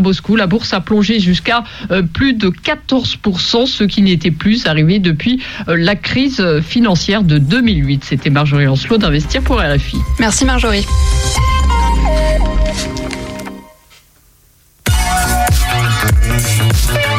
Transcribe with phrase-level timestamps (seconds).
[0.00, 1.62] Moscou, la bourse a plongé jusqu'à
[1.92, 7.38] euh, plus de 14%, ce qui n'était plus arrivé depuis euh, la crise financière de
[7.38, 8.04] 2008.
[8.04, 9.98] C'était Marjorie Ancelot d'Investir pour RFI.
[10.18, 10.84] Merci Marjorie.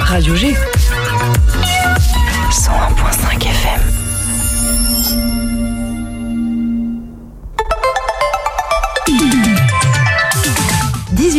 [0.04, 0.54] Radio G.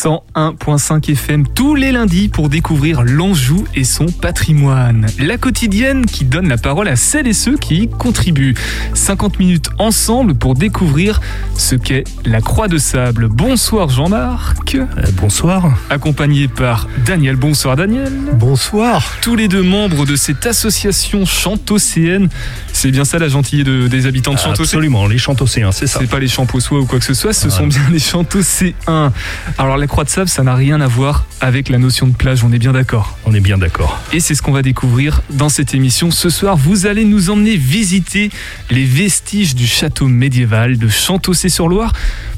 [0.00, 5.06] 101.5 FM tous les lundis pour découvrir l'Anjou et son patrimoine.
[5.18, 8.54] La quotidienne qui donne la parole à celles et ceux qui y contribuent.
[8.94, 11.20] 50 minutes ensemble pour découvrir
[11.54, 13.28] ce qu'est la Croix de Sable.
[13.28, 14.74] Bonsoir Jean-Marc.
[14.74, 14.86] Euh,
[15.20, 15.76] bonsoir.
[15.90, 17.36] Accompagné par Daniel.
[17.36, 18.10] Bonsoir Daniel.
[18.36, 19.16] Bonsoir.
[19.20, 22.30] Tous les deux membres de cette association Chantocéenne.
[22.72, 25.98] C'est bien ça la gentillée de- des habitants de Chantocéenne Absolument, les chantocéens, c'est ça.
[26.00, 29.12] C'est pas les champossois ou quoi que ce soit, ce sont bien les chantocéens.
[29.58, 32.44] Alors la croix de sable, ça n'a rien à voir avec la notion de plage,
[32.44, 33.18] on est bien d'accord.
[33.26, 33.98] On est bien d'accord.
[34.12, 36.12] Et c'est ce qu'on va découvrir dans cette émission.
[36.12, 38.30] Ce soir, vous allez nous emmener visiter
[38.70, 41.92] les vestiges du château médiéval de Chantocé-sur-Loire,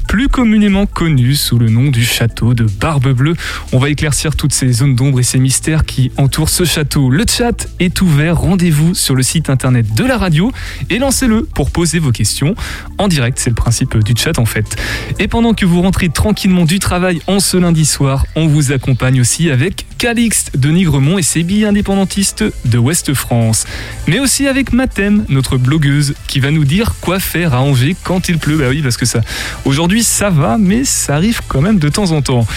[0.07, 3.35] plus communément connu sous le nom du château de Barbe-Bleue.
[3.71, 7.09] On va éclaircir toutes ces zones d'ombre et ces mystères qui entourent ce château.
[7.09, 10.51] Le chat est ouvert, rendez-vous sur le site internet de la radio
[10.89, 12.55] et lancez-le pour poser vos questions
[12.97, 13.39] en direct.
[13.39, 14.75] C'est le principe du chat en fait.
[15.19, 19.21] Et pendant que vous rentrez tranquillement du travail en ce lundi soir, on vous accompagne
[19.21, 23.65] aussi avec Calixte de Nigremont et ses billes indépendantistes de Ouest France.
[24.07, 28.27] Mais aussi avec Mathem, notre blogueuse, qui va nous dire quoi faire à Angers quand
[28.27, 28.57] il pleut.
[28.57, 29.21] Bah oui, parce que ça,
[29.65, 32.47] aujourd'hui ça va, mais ça arrive quand même de temps en temps.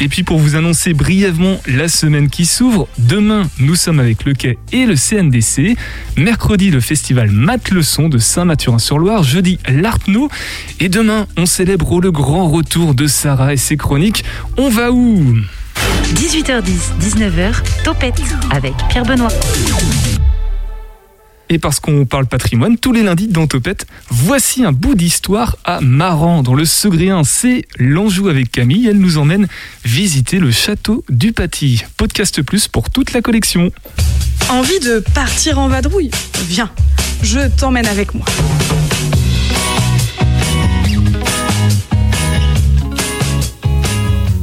[0.00, 4.34] Et puis pour vous annoncer brièvement la semaine qui s'ouvre, demain nous sommes avec le
[4.34, 5.76] Quai et le CNDC.
[6.16, 9.22] Mercredi le festival Mat Leçon de Saint-Mathurin-sur-Loire.
[9.22, 10.30] Jeudi l'Artno.
[10.80, 14.24] Et demain on célèbre le grand retour de Sarah et ses chroniques.
[14.56, 15.36] On va où?
[16.14, 19.28] 18h10, 19h, Topette avec Pierre Benoît.
[21.48, 25.80] Et parce qu'on parle patrimoine, tous les lundis dans Topette, voici un bout d'histoire à
[25.80, 27.22] Maran, dans le Segréen.
[27.22, 28.88] C'est l'Anjou avec Camille.
[28.88, 29.46] Elle nous emmène
[29.84, 31.84] visiter le château du Paty.
[31.96, 33.70] Podcast plus pour toute la collection.
[34.48, 36.10] Envie de partir en vadrouille
[36.48, 36.70] Viens,
[37.22, 38.26] je t'emmène avec moi.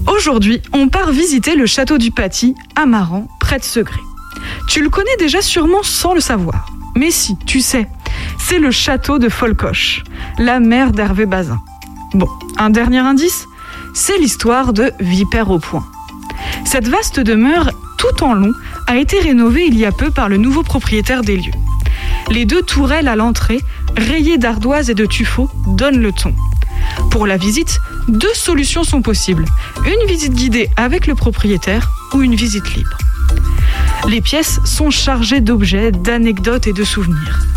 [0.08, 4.00] Aujourd'hui, on part visiter le château du Paty, à Maran, près de Segré.
[4.70, 6.66] Tu le connais déjà sûrement sans le savoir.
[6.96, 7.88] Mais si, tu sais,
[8.38, 10.04] c'est le château de Folcoche,
[10.38, 11.60] la mère d'Hervé Bazin.
[12.14, 12.28] Bon,
[12.58, 13.48] un dernier indice,
[13.94, 15.86] c'est l'histoire de Vipère au Point.
[16.66, 18.52] Cette vaste demeure, tout en long,
[18.88, 21.54] a été rénovée il y a peu par le nouveau propriétaire des lieux.
[22.30, 23.60] Les deux tourelles à l'entrée,
[23.98, 26.34] rayées d'ardoises et de tuffeaux, donnent le ton.
[27.10, 29.46] Pour la visite, deux solutions sont possibles.
[29.86, 32.98] Une visite guidée avec le propriétaire ou une visite libre.
[34.08, 37.48] Les pièces sont chargées d'objets, d'anecdotes et de souvenirs.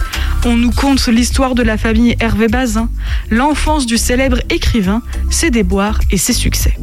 [0.44, 2.88] On nous conte l'histoire de la famille Hervé Bazin,
[3.30, 6.78] l'enfance du célèbre écrivain, ses déboires et ses succès.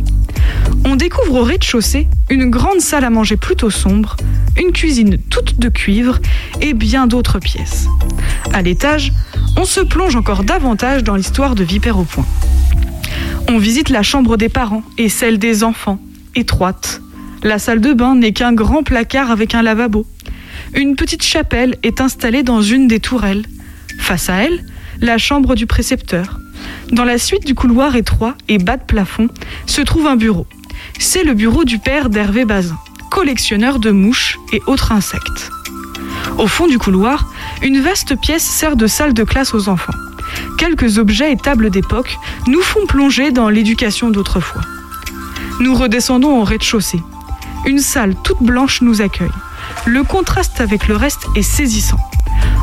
[0.84, 4.18] On découvre au rez-de-chaussée une grande salle à manger plutôt sombre,
[4.58, 6.20] une cuisine toute de cuivre
[6.60, 7.88] et bien d'autres pièces.
[8.52, 9.14] À l'étage,
[9.58, 12.26] on se plonge encore davantage dans l'histoire de Vipère au Point.
[13.48, 16.00] On visite la chambre des parents et celle des enfants,
[16.36, 17.03] étroite.
[17.44, 20.06] La salle de bain n'est qu'un grand placard avec un lavabo.
[20.76, 23.44] Une petite chapelle est installée dans une des tourelles.
[24.00, 24.64] Face à elle,
[25.02, 26.40] la chambre du précepteur.
[26.94, 29.28] Dans la suite du couloir étroit et bas de plafond
[29.66, 30.48] se trouve un bureau.
[31.00, 32.78] C'est le bureau du père d'Hervé Bazin,
[33.12, 35.52] collectionneur de mouches et autres insectes.
[36.38, 37.28] Au fond du couloir,
[37.62, 39.94] une vaste pièce sert de salle de classe aux enfants.
[40.58, 42.18] Quelques objets et tables d'époque
[42.48, 44.62] nous font plonger dans l'éducation d'autrefois.
[45.60, 47.02] Nous redescendons au rez-de-chaussée.
[47.66, 49.32] Une salle toute blanche nous accueille.
[49.86, 52.00] Le contraste avec le reste est saisissant.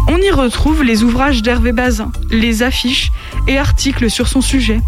[0.08, 3.10] On y retrouve les ouvrages d'Hervé Bazin, les affiches
[3.48, 4.80] et articles sur son sujet.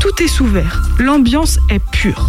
[0.00, 2.28] Tout est sous verre, l'ambiance est pure.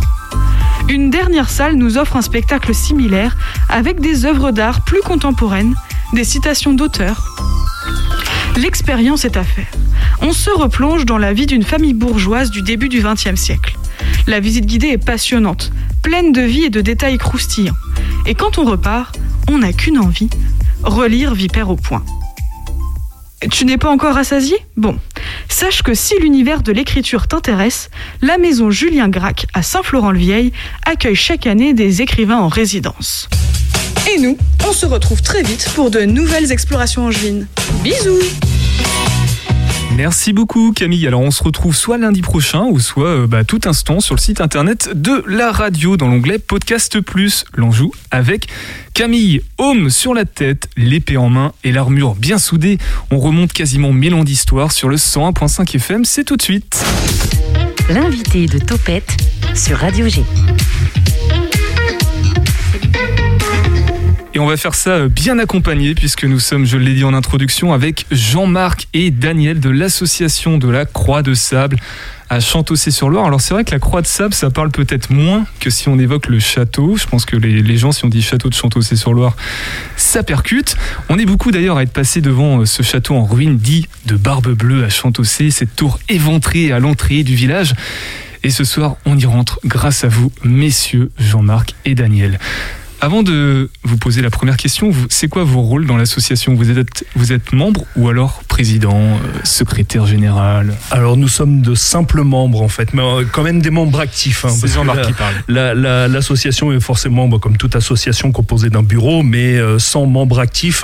[0.88, 3.38] Une dernière salle nous offre un spectacle similaire
[3.70, 5.76] avec des œuvres d'art plus contemporaines,
[6.14, 7.28] des citations d'auteurs.
[8.58, 9.68] L'expérience est à faire.
[10.22, 13.78] On se replonge dans la vie d'une famille bourgeoise du début du XXe siècle.
[14.26, 17.76] La visite guidée est passionnante, pleine de vie et de détails croustillants.
[18.26, 19.18] Et quand on repart,
[19.50, 20.30] on n'a qu'une envie,
[20.84, 22.04] relire Vipère au point.
[23.52, 24.58] Tu n'es pas encore rassasié?
[24.76, 24.98] Bon,
[25.48, 27.90] sache que si l'univers de l'écriture t'intéresse,
[28.22, 30.52] la maison Julien Gracq à Saint-Florent-le-Vieil
[30.86, 33.30] accueille chaque année des écrivains en résidence.
[34.14, 34.38] Et nous,
[34.68, 37.48] on se retrouve très vite pour de nouvelles explorations angevines.
[37.82, 38.20] Bisous
[40.00, 41.06] Merci beaucoup Camille.
[41.08, 44.22] Alors on se retrouve soit lundi prochain ou soit euh, bah, tout instant sur le
[44.22, 47.44] site internet de la radio dans l'onglet Podcast Plus.
[47.54, 48.48] L'on joue avec
[48.94, 52.78] Camille, homme sur la tête, l'épée en main et l'armure bien soudée.
[53.12, 56.06] On remonte quasiment mille ans d'histoire sur le 101.5 FM.
[56.06, 56.82] C'est tout de suite.
[57.90, 59.18] L'invité de Topette
[59.54, 60.24] sur Radio G.
[64.40, 67.74] On va faire ça euh, bien accompagné puisque nous sommes, je l'ai dit en introduction,
[67.74, 71.78] avec Jean-Marc et Daniel de l'association de la Croix de Sable
[72.30, 73.26] à Chantossé-sur-Loire.
[73.26, 76.00] Alors c'est vrai que la Croix de Sable, ça parle peut-être moins que si on
[76.00, 76.96] évoque le château.
[76.96, 79.36] Je pense que les, les gens, si on dit château de Chantossé-sur-Loire,
[79.98, 80.78] ça percute.
[81.10, 84.16] On est beaucoup d'ailleurs à être passé devant euh, ce château en ruine dit de
[84.16, 87.74] Barbe Bleue à Chantossé, cette tour éventrée à l'entrée du village.
[88.44, 92.40] Et ce soir, on y rentre grâce à vous, messieurs Jean-Marc et Daniel.
[93.02, 96.54] Avant de vous poser la première question, c'est quoi vos rôles dans l'association?
[96.56, 100.74] Vous êtes, vous êtes membre ou alors président, euh, secrétaire général?
[100.92, 104.44] Alors nous sommes de simples membres en fait, mais euh, quand même des membres actifs.
[104.44, 105.34] hein, C'est Jean-Marc qui parle.
[105.48, 110.06] la- la- L'association est forcément, bah, comme toute association, composée d'un bureau, mais euh, sans
[110.06, 110.84] membres actifs,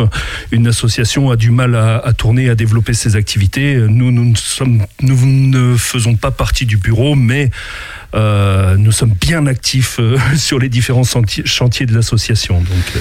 [0.54, 3.76] une association a du mal à, à tourner, à développer ses activités.
[3.76, 7.52] Nous, nous, ne sommes, nous ne faisons pas partie du bureau, mais
[8.16, 12.60] euh, nous sommes bien actifs euh, sur les différents chantiers, de l'association.
[12.60, 13.00] Donc, euh,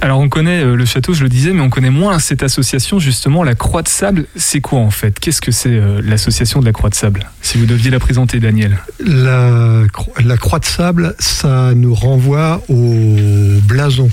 [0.00, 3.42] Alors on connaît le château, je le disais, mais on connaît moins cette association justement,
[3.44, 4.26] la Croix de Sable.
[4.36, 5.18] C'est quoi en fait?
[5.18, 7.28] Qu'est-ce que c'est euh, l'association de la Croix de Sable?
[7.42, 8.78] Si vous deviez la présenter, Daniel.
[9.04, 13.16] La, cro- la croix de sable, ça nous renvoie au
[13.62, 14.10] blason.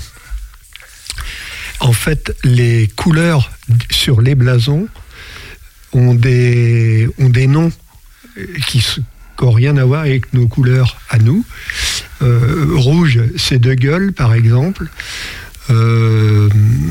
[1.80, 3.50] En fait, les couleurs
[3.90, 4.86] sur les blasons
[5.92, 7.70] ont des, ont des noms
[8.68, 8.84] qui
[9.38, 11.44] qui n'ont rien à voir avec nos couleurs à nous.
[12.22, 14.86] Euh, rouge, c'est de gueule, par exemple.
[15.70, 16.48] Euh,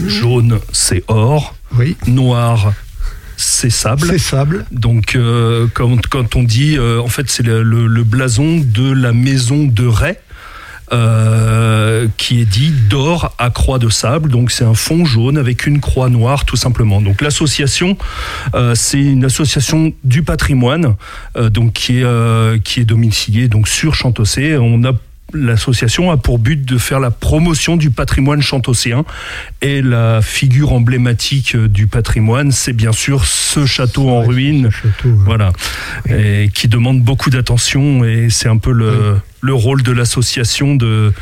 [0.08, 1.56] jaune, c'est or.
[1.78, 2.74] oui, Noir,
[3.38, 4.08] c'est sable.
[4.10, 4.66] c'est sable.
[4.72, 9.14] Donc, euh, quand, quand on dit, en fait, c'est le, le- le blason de la
[9.14, 10.16] maison de Ray.
[10.94, 15.66] Euh, qui est dit d'or à croix de sable, donc c'est un fond jaune avec
[15.66, 17.02] une croix noire tout simplement.
[17.02, 17.98] Donc l'association,
[18.54, 20.96] euh, c'est une association du patrimoine,
[21.36, 24.58] euh, donc qui est qui est domiciliée donc sur Chantossé.
[24.58, 24.94] On a
[25.36, 29.04] L'association a pour but de faire la promotion du patrimoine chantocéen
[29.64, 35.52] et la figure emblématique du patrimoine, c'est bien sûr ce château en ruine, château, voilà,
[36.08, 41.14] et qui demande beaucoup d'attention et c'est un peu le, le rôle de l'association de,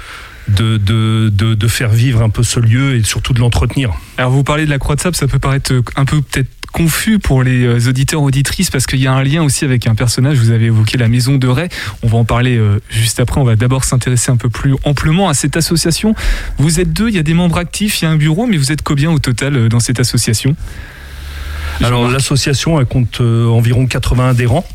[0.47, 3.91] de, de, de, de faire vivre un peu ce lieu et surtout de l'entretenir.
[4.17, 6.49] Alors vous parlez de la Croix de Sable, ça peut paraître euh, un peu peut-être
[6.71, 9.95] confus pour les euh, auditeurs auditrices parce qu'il y a un lien aussi avec un
[9.95, 10.37] personnage.
[10.37, 11.67] Vous avez évoqué la maison de Ray.
[12.03, 13.41] On va en parler euh, juste après.
[13.41, 16.13] On va d'abord s'intéresser un peu plus amplement à cette association.
[16.59, 18.57] Vous êtes deux, il y a des membres actifs, il y a un bureau, mais
[18.57, 20.55] vous êtes combien au total dans cette association?
[21.81, 24.67] Alors l'association elle compte environ 80 adhérents,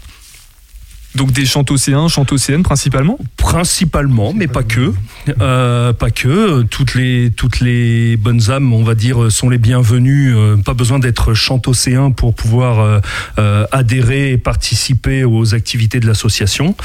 [1.17, 4.93] Donc des chantocéens, chantocéennes principalement principalement, mais pas que,
[5.41, 6.63] Euh, pas que.
[6.63, 10.35] Toutes les toutes les bonnes âmes, on va dire, sont les bienvenues.
[10.37, 13.01] Euh, pas besoin d'être chantocéen pour pouvoir
[13.39, 16.77] euh, adhérer et participer aux activités de l'association.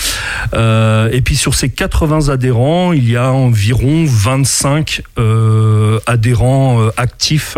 [0.54, 7.58] Et puis sur ces 80 adhérents, il y a environ 25 euh, adhérents actifs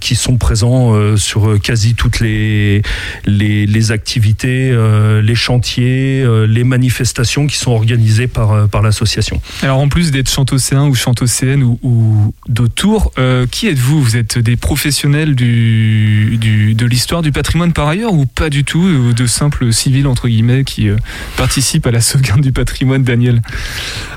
[0.00, 2.82] qui sont présents sur quasi toutes les
[3.24, 4.76] les, les activités,
[5.22, 5.34] les
[5.64, 9.40] chantiers, euh, les manifestations qui sont organisées par euh, par l'association.
[9.62, 14.02] Alors en plus d'être chantocéen ou chantocéenne ou, ou d'autour, euh, qui êtes-vous?
[14.02, 18.64] Vous êtes des professionnels du, du- de l'histoire du patrimoine par ailleurs ou pas du
[18.64, 20.96] tout ou De simples civils entre guillemets qui euh,
[21.36, 23.40] participent à la sauvegarde du patrimoine, Daniel?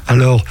[0.07, 0.43] Alors,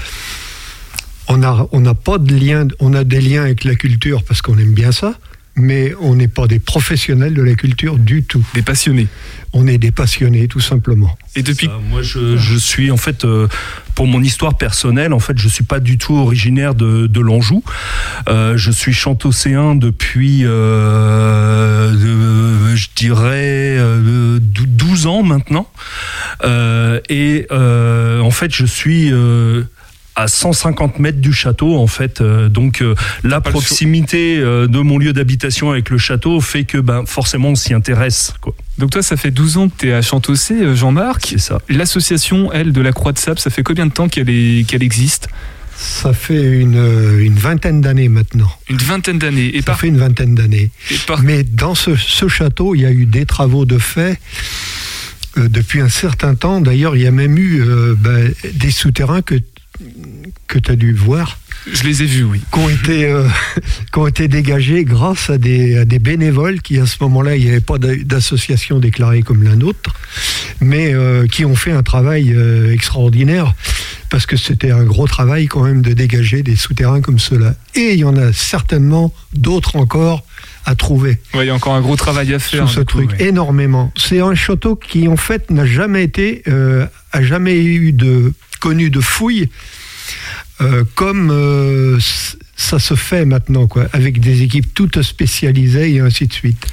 [1.29, 4.41] on n'a on n'a pas de lien, on a des liens avec la culture parce
[4.41, 5.15] qu'on aime bien ça,
[5.57, 8.45] mais on n'est pas des professionnels de la culture du tout.
[8.55, 9.09] Des passionnés.
[9.53, 11.17] On est des passionnés, tout simplement.
[11.35, 13.49] Et depuis Ça, moi, je, je suis en fait, euh,
[13.95, 17.63] pour mon histoire personnelle, en fait, je suis pas du tout originaire de, de l'Anjou.
[18.29, 25.71] Euh, je suis chantocéen depuis, euh, de- je dirais, euh, dou- 12 ans maintenant.
[26.45, 29.63] Euh, et euh, en fait, je suis euh,
[30.17, 32.21] à 150 mètres du château, en fait.
[32.21, 36.79] Euh, donc, euh, la proximité euh, de mon lieu d'habitation avec le château fait que,
[36.79, 38.33] ben, forcément, on s'y intéresse.
[38.41, 38.55] Quoi.
[38.79, 41.27] Donc toi, ça fait 12 ans que tu es à Chantossé, Jean-Marc.
[41.29, 41.59] C'est ça.
[41.69, 44.83] L'association, elle, de la Croix de Sable, ça fait combien de temps qu'elle est- qu'elle
[44.83, 45.29] existe?
[45.79, 48.51] Ça fait une, une vingtaine d'années maintenant.
[48.71, 49.55] Une vingtaine d'années.
[49.55, 50.71] Et Ça par, fait une vingtaine d'années.
[50.91, 54.19] et par- Mais dans ce, ce château, il y a eu des travaux de fait
[55.37, 56.63] euh, depuis un certain temps.
[56.63, 59.35] D'ailleurs, il y a même eu euh, ben, des souterrains que
[60.47, 61.39] que tu as dû voir,
[61.73, 62.41] Je les ai vus, oui.
[62.53, 63.27] qui ont été, euh,
[63.93, 67.45] qui ont été dégagés grâce à des, à des bénévoles qui, à ce moment-là, il
[67.45, 69.95] n'y avait pas d'a- d'association déclarée comme la nôtre,
[70.61, 73.55] mais euh, qui ont fait un travail euh, extraordinaire,
[74.11, 77.55] parce que c'était un gros travail quand même de dégager des souterrains comme ceux-là.
[77.75, 80.25] Et il y en a certainement d'autres encore
[80.69, 82.69] à trouver il y a encore un gros travail à faire.
[82.69, 83.27] sur ce coup, truc, ouais.
[83.29, 83.93] énormément.
[83.97, 88.33] C'est un château qui, en fait, n'a jamais été, euh, a jamais eu de
[88.75, 89.49] de fouilles
[90.63, 91.99] euh, comme euh,
[92.57, 96.67] ça se fait maintenant, quoi, avec des équipes toutes spécialisées et ainsi de suite.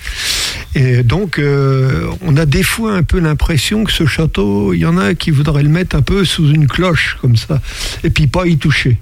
[0.76, 4.86] Et donc, euh, on a des fois un peu l'impression que ce château, il y
[4.86, 7.62] en a qui voudraient le mettre un peu sous une cloche, comme ça,
[8.04, 8.98] et puis pas y toucher,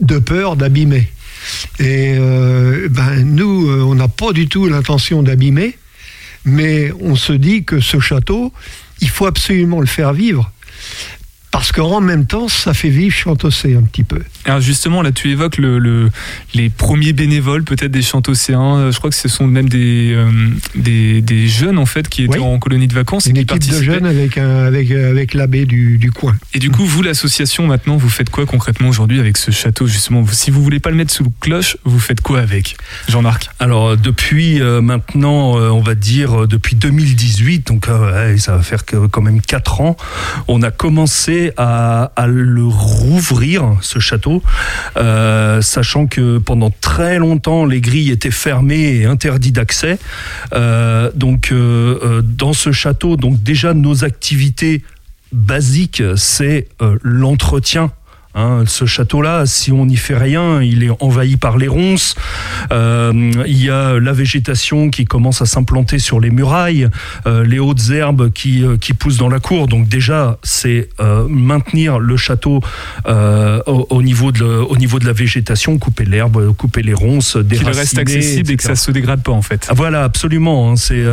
[0.00, 1.08] de peur d'abîmer.
[1.78, 2.16] Et
[2.90, 5.78] ben, nous, on n'a pas du tout l'intention d'abîmer,
[6.44, 8.52] mais on se dit que ce château,
[9.00, 10.50] il faut absolument le faire vivre.
[11.50, 14.20] Parce qu'en même temps, ça fait vivre Chantossé un petit peu.
[14.44, 16.10] Alors justement, là, tu évoques le, le-
[16.54, 18.76] les premiers bénévoles, peut-être des chantocéens.
[18.76, 20.30] Euh, Je crois que ce sont même des, euh,
[20.74, 22.44] des, des jeunes, en fait, qui étaient Oui.
[22.44, 25.64] en colonie de vacances et Une qui équipe de jeunes avec, un- avec, avec l'abbé
[25.64, 26.36] du, du coin.
[26.54, 30.24] Et du coup, vous, l'association, maintenant, vous faites quoi concrètement aujourd'hui avec ce château, justement?
[30.30, 32.76] Si vous voulez pas le mettre sous le cloche, vous faites quoi avec
[33.08, 33.48] Jean-Marc?
[33.58, 38.62] Alors euh, depuis euh, maintenant, euh, on va dire depuis 2018, donc euh, ça va
[38.62, 39.96] faire quand même 4 ans,
[40.46, 44.42] on a commencé à, le rouvrir, ce château,
[44.96, 49.98] euh, sachant que pendant très longtemps, les grilles étaient fermées et interdites d'accès.
[50.52, 54.82] Euh, donc euh, dans ce château, donc déjà nos activités
[55.32, 56.68] basiques, c'est
[57.02, 57.90] l'entretien.
[58.38, 62.14] Hein, ce château-là, si on n'y fait rien, il est envahi par les ronces.
[62.70, 66.88] Euh, il y a la végétation qui commence à s'implanter sur les murailles,
[67.26, 69.66] euh, les hautes herbes qui, euh, qui poussent dans la cour.
[69.66, 72.60] Donc déjà, c'est euh, maintenir le château
[73.08, 77.42] au, au niveau de au niveau de la végétation, couper l'herbe, couper les ronces, Qu'il
[77.42, 79.66] déraciner, reste accessible et que ça se dégrade pas, en fait.
[79.68, 80.70] Ah, Voilà, absolument.
[80.70, 81.04] hein, C'est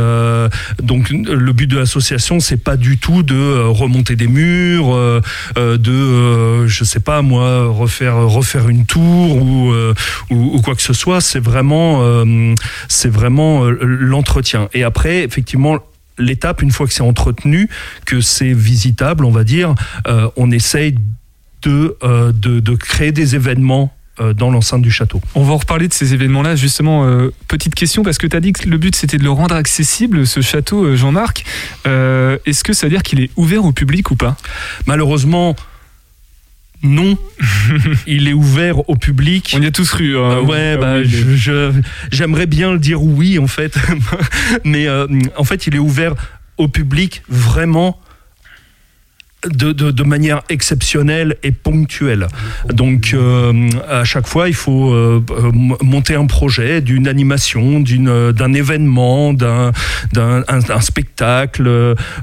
[0.80, 4.96] donc le but de l'association, c'est pas du tout de remonter des murs,
[5.56, 9.94] de je sais pas moi refaire refaire une tour ou euh,
[10.30, 11.20] ou, ou quoi que ce soit.
[11.20, 12.54] C'est vraiment euh,
[12.88, 14.68] c'est vraiment euh, l'entretien.
[14.72, 15.78] Et après, effectivement.
[16.18, 17.68] L'étape, une fois que c'est entretenu,
[18.06, 19.74] que c'est visitable, on va dire,
[20.36, 20.94] on essaye
[21.60, 23.94] de, de, de créer des événements
[24.34, 25.20] dans l'enceinte du château.
[25.34, 26.56] On va en reparler de ces événements-là.
[26.56, 29.30] Justement, euh, petite question, parce que tu as dit que le but c'était de le
[29.30, 31.44] rendre accessible, ce château, Jean-Marc.
[31.86, 34.38] Euh, Est-ce que ça veut dire qu'il est ouvert au public ou pas?
[34.86, 35.54] Malheureusement,
[36.82, 37.16] non.
[38.06, 39.54] Il est ouvert au public.
[39.56, 40.16] On y a tous cru.
[40.16, 40.20] hein.
[40.20, 41.72] Euh, ouais, Ah bah, oui, je- je-
[42.12, 43.74] j'aimerais bien le dire oui en fait,
[44.64, 45.06] mais euh,
[45.36, 46.14] en fait il est ouvert
[46.58, 48.00] au public vraiment
[49.44, 52.28] de, manière exceptionnelle et ponctuelle.
[52.72, 55.22] Donc euh, à chaque fois, il faut euh,
[55.82, 59.72] monter un projet d'une animation, d'un événement, d'un
[60.12, 61.66] d'un un- un spectacle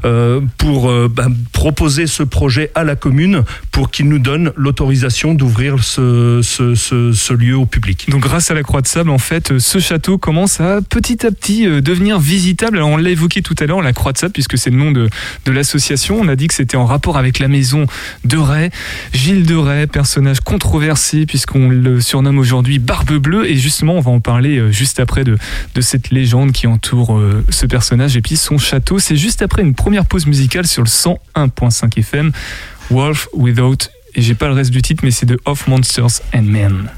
[0.06, 5.84] euh, pour bah, proposer ce projet à la commune pour qu'il nous donne l'autorisation d'ouvrir
[5.84, 8.10] ce, lieu au public.
[8.10, 11.32] Donc grâce à la Croix de Sable, en fait, ce château commence à petit à
[11.32, 12.78] petit devenir visitable.
[12.78, 14.92] Alors on l'a évoqué tout à l'heure, la Croix de Sable, puisque c'est le nom
[14.92, 15.10] de
[15.48, 16.20] l'association.
[16.20, 17.86] On a dit que c'était en rapport avec la maison
[18.24, 18.70] de Ray.
[19.14, 23.50] Gilles de Ray, personnage controversé, puisqu'on le surnomme aujourd'hui Barbe Bleue.
[23.50, 25.38] Et justement, on va en parler euh, juste après de,
[25.82, 29.00] cette légende qui entoure euh, ce personnage et puis son château.
[29.00, 32.32] C'est juste après une première pause musicale sur le 101.5 FM,
[32.90, 33.90] Wolf Without.
[34.16, 36.90] Et j'ai pas le reste du titre, mais c'est de Of Monsters and Men.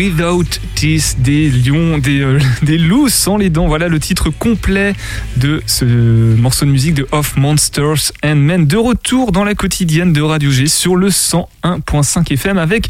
[0.00, 3.68] Without Teeth, des lions, des, euh, des loups sans les dents.
[3.68, 4.94] Voilà le titre complet
[5.36, 8.66] de ce morceau de musique de Of Monsters and Men.
[8.66, 12.88] De retour dans la quotidienne de Radio G sur le 101.5 FM avec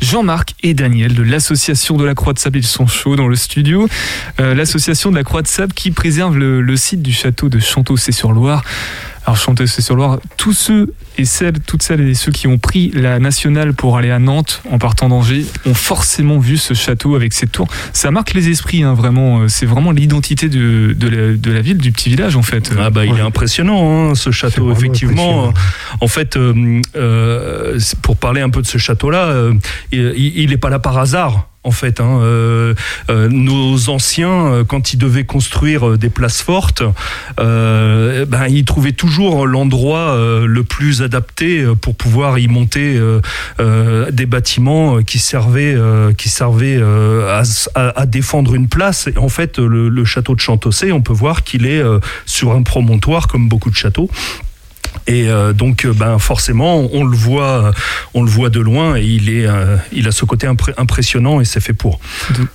[0.00, 2.58] Jean-Marc et Daniel de l'association de la Croix de Sable.
[2.58, 3.88] Ils sont chauds dans le studio.
[4.38, 8.62] Euh, l'association de la Croix de Sable qui préserve le, site du château de Chanteau-c'est-sur-Loire.
[9.24, 13.72] Alors Chanteau-c'est-sur-Loire, tous ceux et celles, toutes celles et ceux qui ont pris la nationale
[13.72, 17.68] pour aller à Nantes en partant d'Angers ont forcément vu ce château avec ses tours.
[17.92, 19.46] Ça marque les esprits, hein, vraiment.
[19.48, 22.72] C'est vraiment l'identité de, de, la, de la ville, du petit village en fait.
[22.78, 25.52] Ah bah il est impressionnant hein, ce château effectivement.
[26.00, 29.54] En fait, euh, euh, c'est- pour parler un peu de ce château-là, euh,
[29.92, 31.46] il il n'est pas là par hasard.
[31.64, 32.18] En fait, hein.
[32.22, 32.74] Euh,
[33.08, 36.82] euh, nos anciens, euh, quand ils devaient construire des places fortes,
[37.38, 43.00] ben, ils trouvaient toujours l'endroit le plus adapté pour pouvoir y monter
[43.58, 45.76] des bâtiments qui servaient,
[47.74, 49.08] à, défendre une place.
[49.08, 51.82] Et en fait, le, château de Chantossé, on peut voir qu'il est
[52.26, 54.10] sur un promontoire comme beaucoup de châteaux.
[55.06, 57.72] Et euh, donc, euh, ben forcément, on le voit, euh,
[58.14, 59.46] on le voit de loin, et il est,
[59.92, 62.00] il a ce côté impressionnant, et c'est fait pour.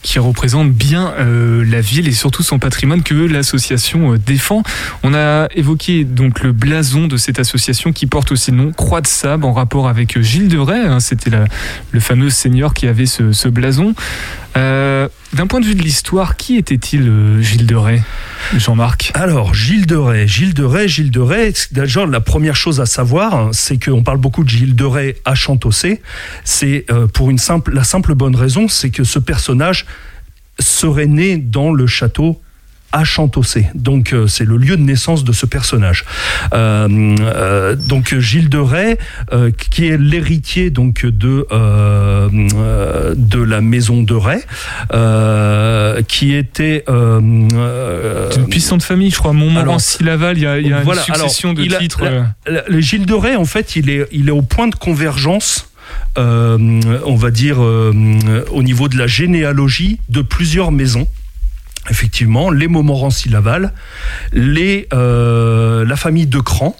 [0.01, 4.63] Qui représente bien la ville et surtout son patrimoine que l'association défend.
[5.03, 9.01] On a évoqué donc le blason de cette association qui porte aussi le nom Croix
[9.01, 10.85] de Sable en rapport avec Gilles de Rais.
[10.85, 11.31] hein, C'était
[11.91, 13.93] le fameux seigneur qui avait ce blason.
[14.57, 18.01] Euh, D'un point de vue de l'histoire, qui était-il euh, Gilles de Rais,
[18.57, 19.11] Jean-Marc?
[19.13, 22.85] Alors, Gilles de Rais, Gilles de Rais, Gilles de Rais, déjà la première chose à
[22.85, 26.01] savoir, hein, c'est qu'on parle beaucoup de Gilles de Rais à Chantossé.
[26.43, 29.85] C'est euh, pour une simple, la simple bonne raison, c'est que ce personnage
[30.59, 32.41] serait né dans le château
[32.91, 33.67] à Chantossé.
[33.75, 36.05] Donc euh, c'est le lieu de naissance de ce personnage.
[36.53, 36.87] Euh,
[37.19, 38.97] euh, donc Gilles de Rais,
[39.71, 41.45] qui est l'héritier donc de
[43.15, 44.45] de la maison de Rais,
[46.07, 49.33] qui était C'est une puissante famille, je crois.
[49.33, 52.03] Montmorency-Laval, il y a, il y a Voilà, une succession alors, de a- titres.
[52.03, 54.75] la- la- le Gilles de Rais, en fait, il est, il est au point de
[54.75, 55.69] convergence.
[56.17, 61.07] on va dire au niveau de la généalogie de plusieurs maisons.
[61.89, 63.73] Effectivement, les Montmorency-Laval,
[64.35, 66.75] euh, la famille de Cran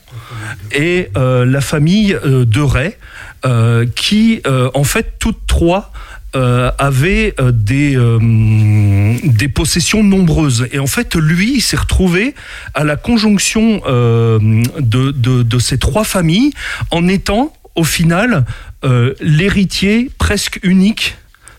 [0.72, 2.96] et euh, la famille euh, de Ray,
[3.96, 4.42] qui
[4.74, 5.94] en fait toutes trois
[6.34, 7.98] avaient des
[9.48, 10.68] possessions nombreuses.
[10.74, 12.36] Et en fait lui il s'est retrouvé
[12.74, 16.52] à la conjonction de, ces trois familles
[16.92, 18.44] en étant au final
[19.22, 21.16] l'héritier presque unique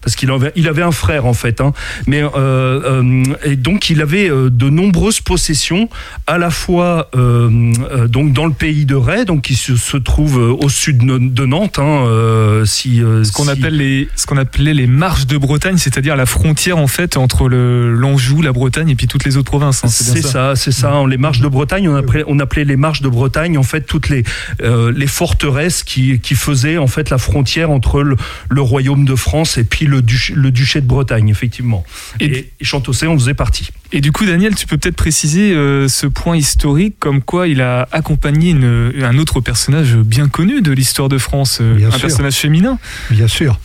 [0.08, 1.74] parce qu'il avait, il avait un frère en fait, hein.
[2.06, 5.90] mais euh, euh, et donc il avait euh, de nombreuses possessions,
[6.26, 10.68] à la fois donc dans le pays de Ray, donc qui se, se trouve au
[10.70, 15.26] sud de Nantes, hein, si ce qu'on si- appelle les ce qu'on appelait les marches
[15.26, 19.24] de Bretagne, c'est-à-dire la frontière en fait entre le l'Anjou, la Bretagne et puis toutes
[19.24, 19.84] les autres provinces.
[19.84, 21.02] hein, C'est ça, c'est ça.
[21.08, 24.08] Les marches de Bretagne, on appelait, on appelait les marches de Bretagne en fait toutes
[24.08, 24.24] les
[24.62, 28.16] euh, les forteresses qui qui faisaient en fait la frontière entre le,
[28.48, 31.84] le royaume de France et puis le, duché- le duché de Bretagne, effectivement.
[32.20, 33.68] Et- Et, et Chantossé en faisait partie.
[33.92, 37.60] Et du coup, Daniel, tu peux peut-être préciser euh, ce point historique, comme quoi il
[37.62, 41.92] a accompagné une- un autre personnage bien connu de l'histoire de France, euh, Bien un
[41.92, 42.00] sûr.
[42.02, 42.78] personnage féminin.
[43.10, 43.58] Bien sûr.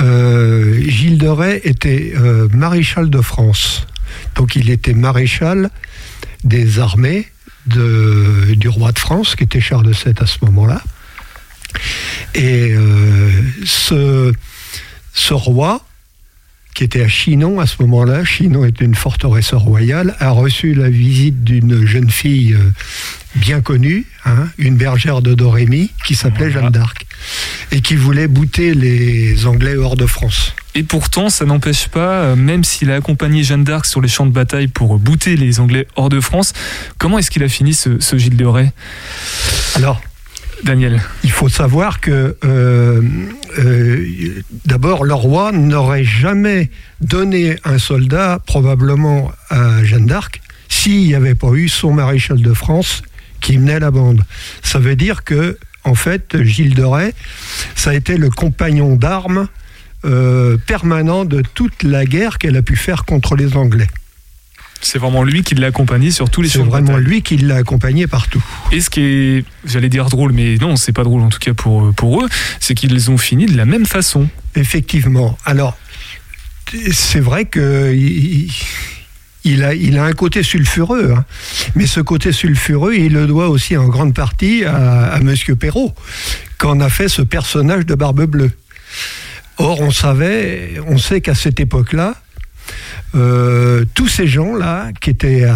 [0.00, 3.86] Euh, Gilles de Rais était euh, maréchal de France.
[4.34, 5.70] Donc il était maréchal
[6.44, 7.26] des armées
[7.66, 10.82] de- du roi de France, qui était Charles VII à ce moment-là.
[12.34, 13.30] Et euh,
[13.64, 14.32] ce,
[15.16, 15.84] ce roi
[16.76, 18.22] qui était à Chinon à ce moment-là.
[18.24, 22.70] Chinon était une forteresse royale, a reçu la visite d'une jeune fille euh,
[23.34, 27.06] bien connue, hein, une bergère de Dorémy, qui s'appelait Jeanne d'Arc,
[27.72, 30.52] et qui voulait bouter les Anglais hors de France.
[30.74, 34.26] Et pourtant, ça n'empêche pas, euh, même s'il a accompagné Jeanne d'Arc sur les champs
[34.26, 36.52] de bataille pour bouter les Anglais hors de France,
[36.98, 38.74] comment est-ce qu'il a fini ce, ce Gilles de Rais?
[39.76, 40.02] Alors,
[41.22, 43.02] Il faut savoir que euh,
[43.58, 51.14] euh, d'abord le roi n'aurait jamais donné un soldat probablement à Jeanne d'Arc s'il n'y
[51.14, 53.02] avait pas eu son maréchal de France
[53.40, 54.22] qui menait la bande.
[54.62, 57.14] Ça veut dire que en fait Gilles de Rais,
[57.74, 59.48] ça a été le compagnon d'armes
[60.04, 63.88] euh, permanent de toute la guerre qu'elle a pu faire contre les Anglais.
[64.80, 68.06] C'est vraiment lui qui l'a accompagné sur tous les C'est vraiment lui qui l'a accompagné
[68.06, 68.44] partout.
[68.72, 71.54] Et ce qui est, j'allais dire drôle, mais non, c'est pas drôle en tout cas
[71.54, 72.28] pour, pour eux,
[72.60, 74.28] c'est qu'ils ont fini de la même façon.
[74.54, 75.38] Effectivement.
[75.44, 75.76] Alors,
[76.92, 78.50] c'est vrai que il,
[79.44, 81.24] il a, il a un côté sulfureux, hein.
[81.74, 85.94] mais ce côté sulfureux, il le doit aussi en grande partie à, à Monsieur Perrault,
[86.58, 88.50] qu'en a fait ce personnage de Barbe Bleue.
[89.58, 92.14] Or, on savait, on sait qu'à cette époque-là,
[93.16, 95.52] euh, tous ces gens-là, qui étaient euh,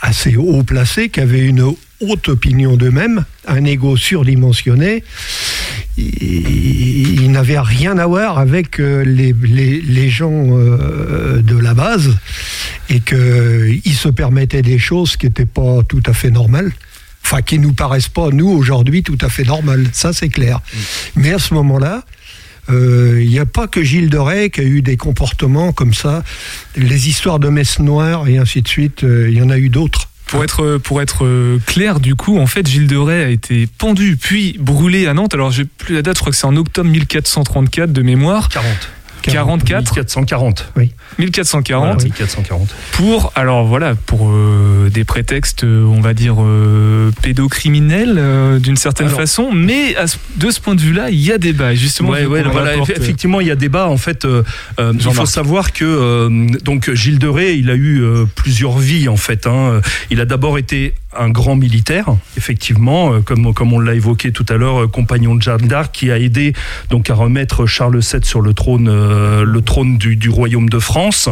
[0.00, 1.62] assez haut placés, qui avaient une
[2.00, 5.04] haute opinion d'eux-mêmes, un ego surdimensionné,
[5.96, 12.16] ils, n'avaient rien à voir avec euh, les, les- les gens de la base
[12.88, 16.72] et qu'ils se permettaient des choses qui n'étaient pas tout à fait normales.
[17.24, 19.86] Enfin, qui nous paraissent pas, nous, aujourd'hui, tout à fait normales.
[19.92, 20.60] Ça, c'est clair.
[21.14, 22.04] Mais à ce moment-là,
[22.70, 25.94] euh, il n'y a pas que Gilles de Rais qui a eu des comportements comme
[25.94, 26.22] ça.
[26.76, 29.68] Les histoires de messe noire et ainsi de suite, euh, il y en a eu
[29.68, 30.08] d'autres.
[30.26, 33.66] Pour être, pour être euh, clair, du coup, en fait, Gilles de Rais a été
[33.66, 35.34] pendu puis brûlé à Nantes.
[35.34, 38.48] Alors, j'ai plus la date, je crois que c'est en octobre 1434 de mémoire.
[38.48, 38.66] 40.
[39.30, 40.72] 44, 1440.
[41.18, 41.84] 1440.
[41.84, 42.68] Voilà, 1440.
[42.92, 48.76] pour alors voilà pour euh, des prétextes euh, on va dire euh, pédocriminels euh, d'une
[48.76, 51.38] certaine Alors- façon mais à ce- de ce point de vue là il y a
[51.38, 53.88] débat justement Ouais, ouais, voilà, rapporte, eff- effectivement, il y a débat.
[53.88, 54.42] En fait, euh,
[54.80, 58.78] euh, il faut savoir que euh, donc Gilles de Rais, il a eu euh, plusieurs
[58.78, 59.46] vies en fait.
[59.46, 59.80] hein.
[60.10, 64.54] Il a d'abord été un grand militaire, effectivement, euh, comme on l'a évoqué tout à
[64.54, 66.52] l'heure, euh, compagnon de Jeanne d'Arc, qui a aidé
[66.90, 71.28] donc à remettre Charles VII sur le trône, euh, le trône du, royaume de France.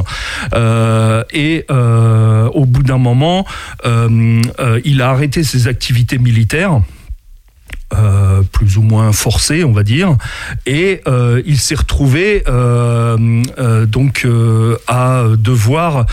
[1.32, 3.46] Et au bout d'un moment,
[3.84, 6.80] il a arrêté ses activités militaires.
[7.92, 10.16] Euh, plus ou moins forcé, on va dire,
[10.66, 16.06] et euh, il s'est retrouvé euh, euh, donc euh, à devoir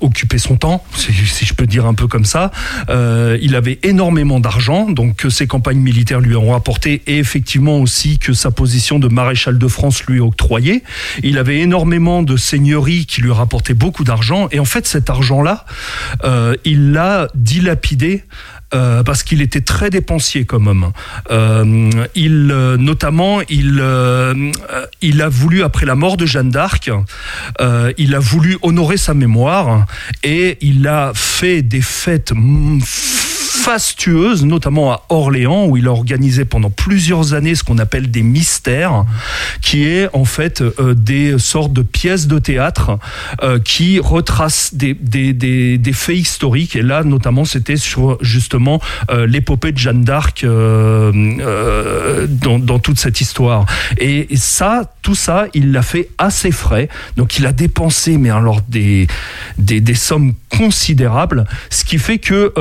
[0.00, 2.50] occuper son temps, si, si je peux dire un peu comme ça.
[2.88, 8.18] Il avait énormément d'argent, donc que ses campagnes militaires lui ont apporté, et effectivement aussi
[8.18, 10.82] que sa position de maréchal de France lui octroyait.
[11.22, 15.64] Il avait énormément de seigneuries qui lui rapportaient beaucoup d'argent, et en fait cet argent-là,
[16.64, 18.24] il l'a dilapidé
[18.72, 20.92] euh, parce qu'il était très dépensier comme homme.
[21.30, 24.52] Euh, il, euh, notamment, il, euh,
[25.00, 26.90] il a voulu, après la mort de Jeanne d'Arc,
[27.98, 29.86] il a voulu honorer sa mémoire
[30.22, 32.32] et il a fait des fêtes
[33.60, 38.22] fastueuses, notamment à Orléans, où il a organisé pendant plusieurs années ce qu'on appelle des
[38.22, 39.04] mystères,
[39.60, 42.98] qui est en fait euh, des sortes de pièces de théâtre
[43.42, 46.74] euh, qui retracent des, des, des, des faits historiques.
[46.74, 51.12] Et là, notamment, c'était sur justement euh, l'épopée de Jeanne d'Arc dans,
[52.58, 53.66] dans toute cette histoire.
[53.98, 56.88] Et, ça, tout ça, il l'a fait assez frais.
[57.16, 59.06] Donc, il a dépensé, mais alors des,
[59.58, 62.52] des sommes considérables, ce qui fait que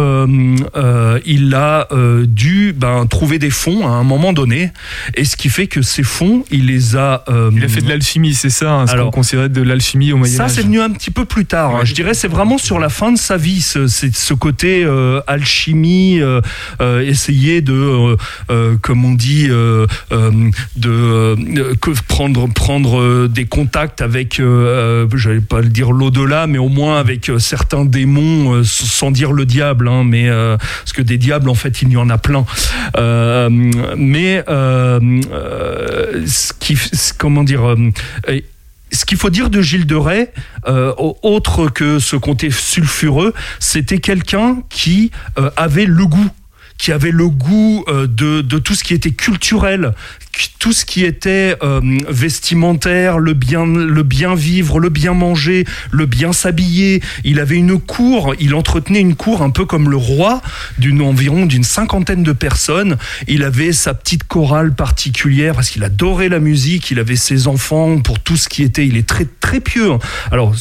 [0.89, 4.71] euh, il a euh, dû ben, trouver des fonds à un moment donné,
[5.15, 7.23] et ce qui fait que ces fonds, il les a.
[7.29, 10.17] euh, il a fait de l'alchimie c'est ça hein, ce qu'on considérait de l'alchimie au
[10.17, 11.75] Moyen ça, Âge c'est venu un petit peu plus tard.
[11.75, 11.85] hein.
[11.85, 14.85] Je dirais, c'est vraiment sur la fin de sa vie, ce, ce côté
[15.27, 16.19] alchimie,
[17.05, 18.17] essayer de,
[18.81, 19.87] comme on dit, de
[21.81, 26.99] que prendre prendre des contacts avec, euh, j'allais pas le dire l'au-delà, mais au moins
[26.99, 31.55] avec certains démons, sans dire le diable, hein, mais euh, parce que des diables, en
[31.55, 32.45] fait, il y en a plein.
[32.97, 33.49] Euh,
[33.97, 34.99] mais euh,
[35.31, 37.75] euh, ce comment dire.
[38.91, 40.33] ce qu'il faut dire de Gilles de Rais,
[40.67, 45.11] au- autre que ce côté sulfureux, c'était quelqu'un qui
[45.57, 46.29] avait le goût
[46.79, 49.93] qui avait le goût euh, de, de tout ce qui était culturel,
[50.59, 56.05] tout ce qui était euh, vestimentaire, le bien, le bien vivre, le bien manger, le
[56.05, 57.03] bien s'habiller.
[57.25, 60.41] Il avait une cour, il entretenait une cour un peu comme le roi,
[60.77, 62.97] d'une environ d'une cinquantaine de personnes.
[63.27, 66.89] Il avait sa petite chorale particulière parce qu'il adorait la musique.
[66.91, 68.87] Il avait ses enfants pour tout ce qui était.
[68.87, 69.91] Il est très très pieux.
[69.91, 69.99] hein.
[70.31, 70.55] Alors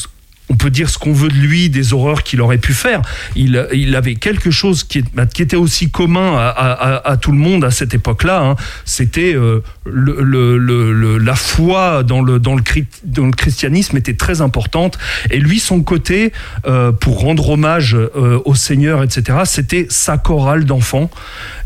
[0.49, 3.01] on peut dire ce qu'on veut de lui, des horreurs qu'il aurait pu faire.
[3.35, 7.37] Il, il avait quelque chose qui, bah, était aussi commun à, à- à- tout le
[7.37, 8.41] monde à cette époque-là.
[8.41, 8.55] hein.
[8.83, 12.63] C'était euh, le, le- le- la foi dans le, dans, le,
[13.05, 14.97] dans le christianisme était très importante.
[15.31, 16.33] Et lui, son côté,
[16.65, 21.09] euh, pour rendre hommage euh, au Seigneur, etc., c'était sa chorale d'enfants.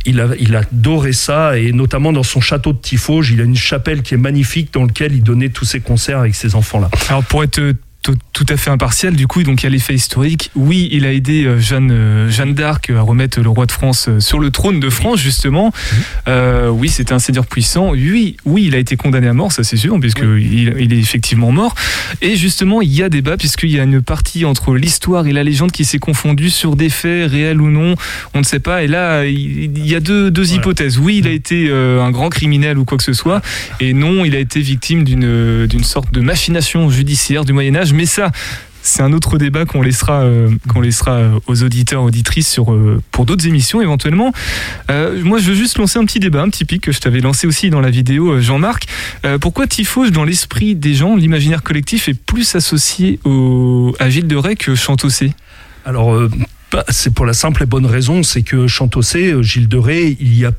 [0.05, 3.55] Il, a, il adorait ça, et notamment dans son château de Tifauge, il a une
[3.55, 6.89] chapelle qui est magnifique dans laquelle il donnait tous ses concerts avec ses enfants-là.
[7.09, 7.61] Alors pour être
[8.03, 10.51] tout, tout à fait impartial, du coup, donc il y a l'effet historique.
[10.55, 14.07] Oui, il a aidé euh, Jeanne, euh, Jeanne d'Arc à remettre le roi de France
[14.09, 15.71] euh, sur le trône de France, justement.
[16.27, 17.91] Euh, oui, c'était un seigneur puissant.
[17.91, 20.99] Oui, oui, il a été condamné à mort, ça c'est sûr, puisque il, il est
[20.99, 21.73] effectivement mort.
[22.21, 25.43] Et justement, il y a débat, puisqu'il y a une partie entre l'histoire et la
[25.43, 27.95] légende qui s'est confondue sur des faits réels ou non,
[28.33, 28.83] on ne sait pas.
[28.83, 30.99] Et là, il y a deux, deux hypothèses.
[30.99, 33.41] Oui, il a été euh, un grand criminel ou quoi que ce soit,
[33.79, 37.92] et non, il a été victime d'une d'une sorte de machination judiciaire du Moyen Âge.
[37.93, 38.31] Mais ça,
[38.83, 43.01] c'est un autre débat qu'on laissera, euh, qu'on laissera euh, aux auditeurs, auditrices sur, euh,
[43.11, 44.33] pour d'autres émissions éventuellement.
[44.89, 47.47] Moi, je veux juste lancer un petit débat, un petit pic que je t'avais lancé
[47.47, 48.85] aussi dans la vidéo, Jean-Marc.
[49.39, 53.19] Pourquoi Tifauge, dans l'esprit des gens, l'imaginaire collectif est plus associé
[53.99, 55.33] à Gilles de Rais que Chantossé
[55.85, 56.19] Alors,
[56.89, 60.45] c'est pour la simple et bonne raison, c'est que Chantossé, Gilles de Ré, il y
[60.45, 60.51] a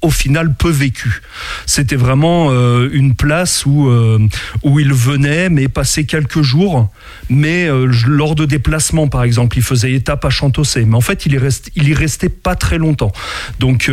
[0.00, 1.22] au final peu vécu.
[1.66, 4.18] C'était vraiment euh, une place où euh,
[4.62, 6.90] où il venait, mais passait quelques jours.
[7.28, 10.84] Mais euh, lors de déplacements, par exemple, il faisait étape à Chantossé.
[10.84, 13.12] Mais en fait, il y restait, il y restait pas très longtemps.
[13.58, 13.90] Donc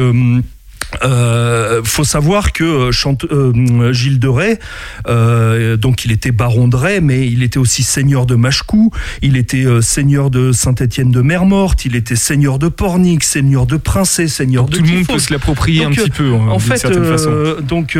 [1.04, 4.60] euh, faut savoir que euh, Chante- euh, Gilles de Rais,
[5.08, 9.38] euh, donc il était baron de Rais, mais il était aussi seigneur de Machecou, il
[9.38, 14.64] était seigneur de Saint-Étienne de Mermorte, il était seigneur de Pornic, seigneur de Princé, seigneur
[14.64, 17.06] Donc de tout le monde peut se l'approprier un petit peu, En d'une fait, certaine
[17.06, 17.32] façon.
[17.68, 17.98] donc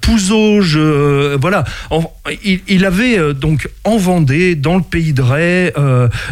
[0.00, 0.78] Pouzauge,
[1.40, 2.10] voilà, En-
[2.44, 5.74] il, il avait donc en Vendée, dans le pays de Rais,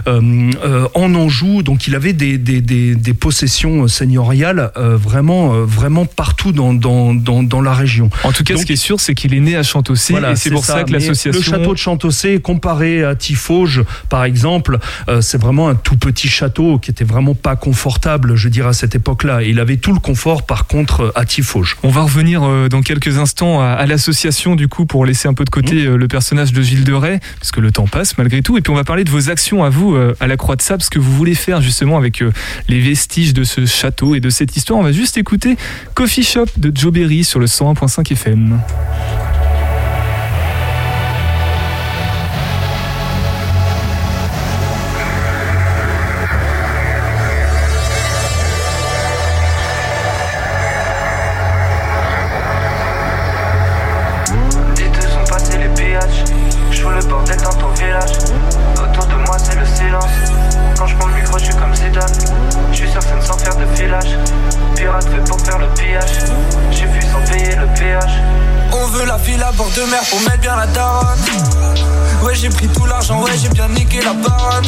[0.06, 5.64] en Anjou, donc il avait des, des, des, des possessions seigneuriales vraiment, euh,
[5.98, 8.10] vraiment partout dans, dans, dans, dans la région.
[8.24, 10.32] En tout cas, Donc- ce qui est sûr, c'est qu'il est né à Chantossé, Voilà,
[10.32, 11.32] et c'est pour ça, que l'association.
[11.32, 16.28] Le château de Chantossé, comparé à Tifauge, par exemple, euh, c'est vraiment un tout petit
[16.28, 19.42] château qui était vraiment pas confortable, je dirais, à cette époque-là.
[19.42, 21.76] Il avait tout le confort, par contre, à Tifauge.
[21.82, 25.34] On va revenir euh, dans quelques instants à, à l'association du coup pour laisser un
[25.34, 28.16] peu de côté euh, le personnage de Gilles de Rais parce que le temps passe
[28.18, 30.56] malgré tout et puis on va parler de vos actions à vous à la Croix
[30.56, 32.22] de Sable ce que vous voulez faire justement avec
[32.68, 34.78] les vestiges de ce château et de cette histoire.
[34.78, 35.56] On va juste écouter
[35.94, 38.60] Coffee Shop de Joe Berry sur le 101.5 FM.
[70.10, 71.18] Pour mettre bien la daronne.
[72.22, 74.66] Ouais, j'ai pris tout l'argent, ouais, j'ai bien niqué la baronne.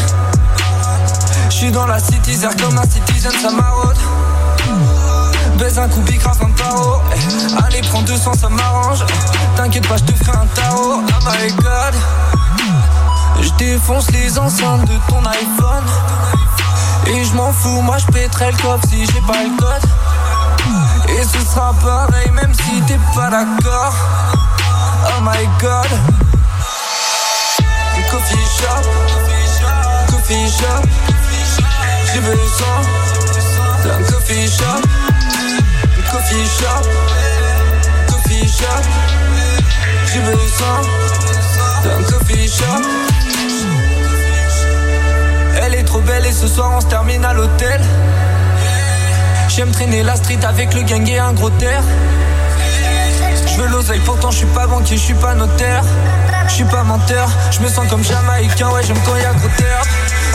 [1.48, 3.96] Je suis dans la city, zère comme un citizen, ça maraude.
[5.58, 7.02] Baise un coup, bicrave un paro.
[7.14, 9.04] Eh, Allez, prends 200, ça m'arrange.
[9.56, 11.02] T'inquiète pas, je te ferai un tarot.
[11.02, 11.94] Oh my god.
[13.40, 15.84] Je défonce les enceintes de ton iPhone.
[17.06, 19.90] Et je m'en fous, moi je pèterai le coffre si j'ai pas le code.
[21.08, 23.94] Et ce sera pareil, même si t'es pas d'accord.
[25.20, 25.90] Oh my god.
[28.10, 28.82] Coffee shop.
[30.08, 30.82] Coffee shop.
[32.06, 32.80] J'ai besoin
[33.84, 34.80] d'un coffee shop.
[36.10, 36.82] Coffee shop,
[38.08, 38.82] coffee shop.
[40.06, 40.80] J'ai besoin
[41.84, 42.82] d'un coffee shop.
[45.62, 47.82] Elle est trop belle et ce soir on se termine à l'hôtel.
[49.48, 51.82] J'aime traîner la street avec le gang et un gros terre.
[53.50, 55.82] Je veux l'oseille, pourtant je suis pas banquier, je suis pas notaire.
[56.48, 59.82] Je suis pas menteur, je me sens comme jamaïcain, ouais j'aime quand y'a gros terre.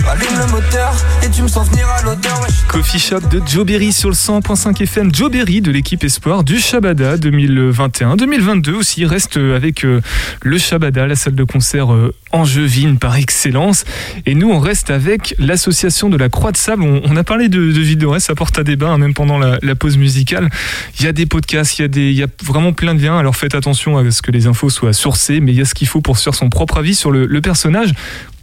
[0.07, 2.39] Allume le moteur et tu me sens venir à l'odeur.
[2.67, 5.13] Coffee Shop de Joe Berry sur le 100.5 FM.
[5.13, 10.01] Joe Berry de l'équipe Espoir du Shabada 2021-2022 aussi reste avec euh,
[10.43, 13.85] le Shabada, la salle de concert euh, angevine par excellence.
[14.25, 16.83] Et nous, on reste avec l'association de la Croix de Sable.
[16.83, 19.97] On, a parlé de, de Vidoré, ça porte à débat, hein, même pendant la, pause
[19.97, 20.49] musicale.
[20.99, 23.01] Il y a des podcasts, il y a, des, il y a vraiment plein de
[23.01, 23.17] liens.
[23.17, 25.73] Alors faites attention à ce que les infos soient sourcées, mais il y a ce
[25.73, 27.93] qu'il faut pour faire son propre avis sur le personnage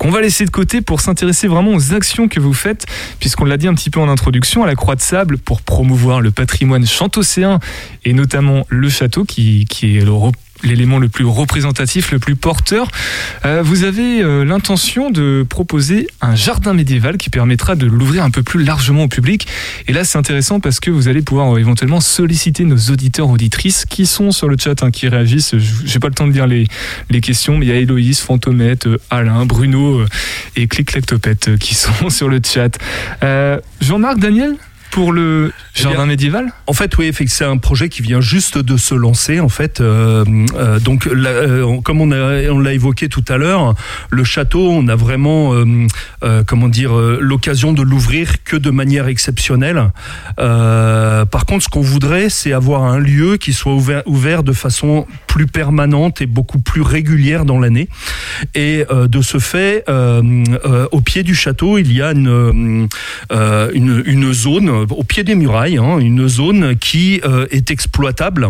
[0.03, 2.87] qu'on va laisser de côté pour s'intéresser vraiment aux actions que vous faites,
[3.21, 6.21] puisqu'on l'a dit un petit peu en introduction, à la Croix de Sable pour promouvoir
[6.21, 7.61] le patrimoine chantocéen
[8.05, 10.11] et notamment le château qui, est le
[10.63, 12.89] l'élément le plus représentatif, le plus porteur.
[13.45, 18.31] Euh, vous avez euh, l'intention de proposer un jardin médiéval qui permettra de l'ouvrir un
[18.31, 19.47] peu plus largement au public.
[19.89, 23.85] Et là, c'est intéressant parce que vous allez pouvoir euh, éventuellement solliciter nos auditeurs auditrices
[23.85, 25.55] qui sont sur le chat, hein, qui réagissent.
[25.85, 26.67] J'ai pas le temps de lire les,
[27.11, 30.07] les questions, mais il y a Héloïse, Fantomette, euh, Alain, Bruno euh,
[30.57, 30.93] et Clic
[31.59, 32.79] qui sont sur le chat.
[33.81, 34.57] Jean-Marc, Daniel,
[34.93, 38.59] pour le Eh bien, jardin médiéval En fait, oui, c'est un projet qui vient juste
[38.59, 39.41] de se lancer.
[39.41, 40.23] En fait, euh,
[40.55, 42.07] euh, donc la- euh, comme on
[42.61, 43.75] l'a évoqué tout à l'heure,
[44.11, 45.55] le château, on a vraiment,
[46.47, 49.91] comment dire, l'occasion de l'ouvrir que de manière exceptionnelle.
[50.37, 55.07] Par contre, ce qu'on voudrait, c'est avoir un lieu qui soit ouvert, ouvert de façon
[55.27, 57.89] plus permanente et beaucoup plus régulière dans l'année.
[58.55, 62.89] Et de ce fait, au pied du château, il y a une,
[63.31, 68.49] une, une zone, au pied des murailles, hein, une zone qui euh, est exploitable.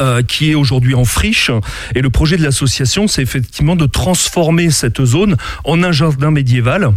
[0.00, 1.50] euh, qui est aujourd'hui en friche
[1.94, 6.94] et le projet de l'association c'est effectivement de transformer cette zone en un jardin médiéval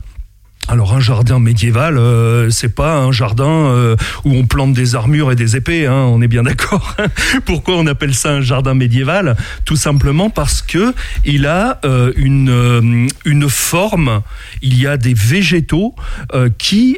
[0.68, 5.32] alors un jardin médiéval, euh, c'est pas un jardin euh, où on plante des armures
[5.32, 6.96] et des épées, hein, on est bien d'accord.
[7.46, 9.36] Pourquoi on appelle ça un jardin médiéval?
[9.66, 14.22] Tout simplement parce que il a euh, une euh, une forme,
[14.62, 15.96] il y a des végétaux
[16.58, 16.98] qui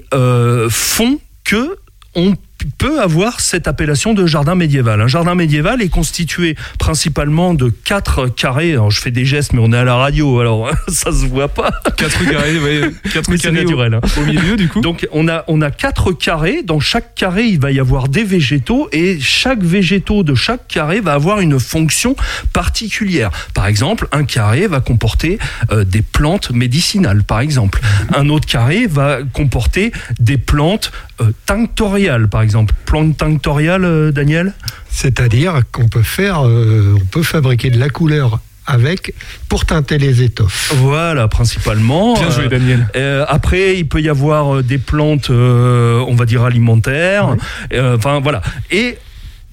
[0.70, 1.78] font que
[2.16, 2.34] on
[2.78, 5.02] peut avoir cette appellation de jardin médiéval.
[5.02, 8.72] Un jardin médiéval est constitué principalement de quatre carrés.
[8.74, 11.48] Alors je fais des gestes, mais on est à la radio, alors ça se voit
[11.48, 11.72] pas.
[11.98, 13.94] 4 carrés, ouais, 4 Mais c'est carrés au- naturel.
[13.96, 14.02] hein.
[14.18, 14.82] au milieu du coup.
[14.82, 16.62] Donc on a on a quatre carrés.
[16.64, 21.00] Dans chaque carré, il va y avoir des végétaux et chaque végétaux de chaque carré
[21.00, 22.16] va avoir une fonction
[22.54, 23.30] particulière.
[23.54, 25.38] Par exemple, un carré va comporter
[25.72, 27.24] euh, des plantes médicinales.
[27.24, 27.80] Par exemple,
[28.16, 32.28] un autre carré va comporter des plantes euh, tinctoriales.
[32.28, 34.54] Par exemple, plantes tinctoriales, euh, Daniel.
[34.90, 39.14] C'est-à-dire qu'on peut faire, euh, on peut fabriquer de la couleur avec
[39.48, 40.74] pour teinter les étoffes.
[40.76, 42.16] Voilà, principalement.
[42.16, 42.88] Bien joué Daniel.
[42.96, 47.36] Euh, après, il peut y avoir des plantes, euh, on va dire alimentaires.
[47.74, 48.42] Euh, Enfin voilà.
[48.70, 48.98] Et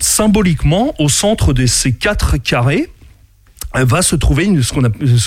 [0.01, 2.91] symboliquement, au centre de ces quatre carrés
[3.83, 4.83] va se trouver une, ce qu'on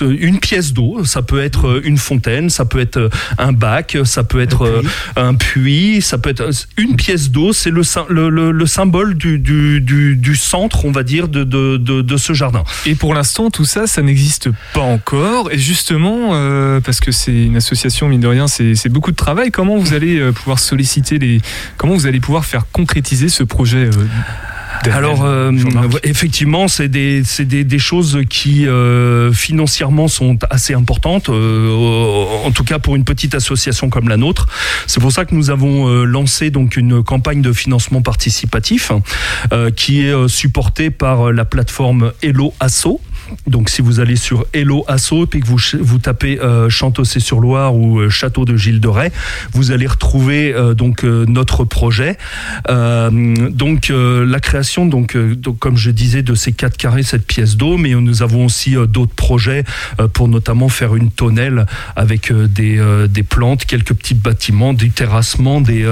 [0.10, 1.04] une pièce d'eau.
[1.04, 4.64] Ça peut être euh, une fontaine, ça peut être euh, un bac, ça peut être
[4.66, 4.82] euh,
[5.18, 7.52] un puits, ça peut être euh, une pièce d'eau.
[7.52, 11.28] C'est le, sym- le, le- le symbole du, du, du, du centre, on va dire,
[11.28, 12.64] de, de, de, de ce jardin.
[12.86, 15.52] Et pour l'instant, tout ça, ça n'existe pas encore.
[15.52, 19.52] Et justement, euh, parce que c'est une association, mine de rien, c'est beaucoup de travail.
[19.52, 21.42] Comment vous allez euh, pouvoir solliciter les.
[21.78, 23.92] Comment vous allez pouvoir faire concrétiser ce projet euh,
[24.92, 25.52] Alors, euh,
[26.04, 32.52] effectivement, c'est des, c'est des, des choses qui euh, financièrement sont assez importantes, euh, en
[32.52, 34.48] tout cas pour une petite association comme la nôtre.
[34.86, 38.92] C'est pour ça que nous avons euh, lancé donc une campagne de financement participatif
[39.52, 43.00] euh, qui est euh, supportée par la plateforme Hello Asso.
[43.46, 48.00] Donc si vous allez sur Hello Asso puis que vous, vous tapez euh, Chantossé-sur-Loire ou
[48.00, 49.12] euh, Château de Gilles de Rais,
[49.54, 52.18] vous allez retrouver euh, donc euh, notre projet.
[52.68, 57.78] Donc la création donc, donc comme je disais de ces quatre carrés cette pièce d'eau,
[57.78, 59.64] mais nous avons aussi d'autres projets
[60.14, 65.86] pour notamment faire une tonnelle avec des, des plantes, quelques petits bâtiments, du terrassement, des,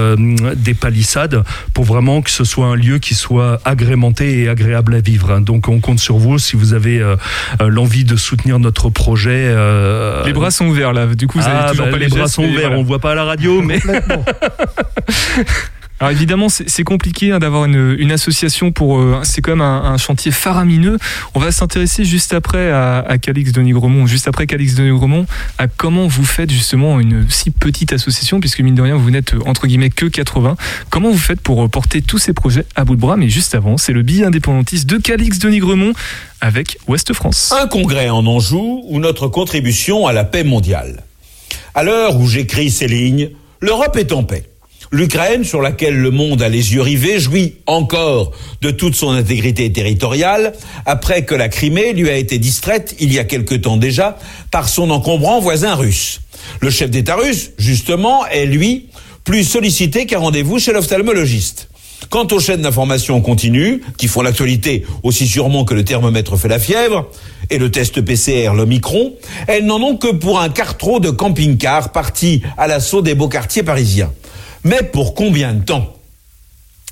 [0.56, 1.44] des palissades
[1.74, 5.30] pour vraiment que ce soit un lieu qui soit agrémenté et agréable à vivre.
[5.32, 5.40] hein.
[5.40, 7.02] Donc on compte sur vous si vous avez
[7.60, 9.46] l'envie de soutenir notre projet.
[9.48, 11.06] euh, Les bras sont ouverts là.
[11.14, 12.78] Du coup, vous avez ah, toujours bah, pas les les bras sont ouverts, voilà.
[12.78, 13.80] on voit pas à la radio, mais
[15.98, 18.98] Alors évidemment, c'est compliqué hein, d'avoir une, une association pour.
[18.98, 20.98] euh, c'est quand même un, un chantier faramineux.
[21.34, 25.24] On va s'intéresser juste après à, à Calix de Nigremont, juste après Calix de Nigremont,
[25.56, 29.32] à comment vous faites justement une si petite association, puisque mine de rien, vous n'êtes
[29.32, 30.56] euh, entre guillemets que 80.
[30.90, 33.16] Comment vous faites pour euh, porter tous ces projets à bout de bras?
[33.16, 35.92] Mais juste avant, c'est le billet indépendantiste de Calix de Nigremont
[36.42, 37.54] avec Ouest France.
[37.58, 41.04] Un congrès en Anjou ou notre contribution à la paix mondiale.
[41.74, 43.30] À l'heure où j'écris ces lignes,
[43.62, 44.44] l'Europe est en paix.
[44.92, 48.30] L'Ukraine, sur laquelle le monde a les yeux rivés, jouit encore
[48.62, 50.52] de toute son intégrité territoriale,
[50.84, 54.16] après que la Crimée lui a été distraite, il y a quelque temps déjà,
[54.50, 56.20] par son encombrant voisin russe.
[56.60, 58.86] Le chef d'État russe, justement, est lui
[59.24, 61.68] plus sollicité qu'un rendez-vous chez l'ophtalmologiste.
[62.10, 66.60] Quant aux chaînes d'information continue, qui font l'actualité aussi sûrement que le thermomètre fait la
[66.60, 67.10] fièvre,
[67.50, 69.14] et le test PCR, l'Omicron,
[69.48, 73.28] elles n'en ont que pour un quart trop de camping-car parti à l'assaut des beaux
[73.28, 74.12] quartiers parisiens.
[74.66, 75.92] Mais pour combien de temps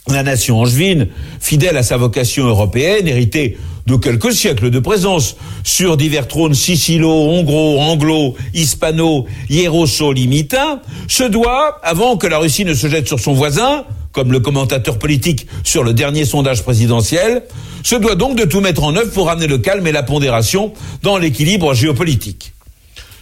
[0.06, 1.08] la nation angevine,
[1.40, 7.10] fidèle à sa vocation européenne, héritée de quelques siècles de présence sur divers trônes sicilo,
[7.10, 13.32] hongro, anglo, hispano, hiéroso-limitains, se doit, avant que la Russie ne se jette sur son
[13.32, 17.42] voisin, comme le commentateur politique sur le dernier sondage présidentiel,
[17.82, 20.72] se doit donc de tout mettre en œuvre pour ramener le calme et la pondération
[21.02, 22.52] dans l'équilibre géopolitique.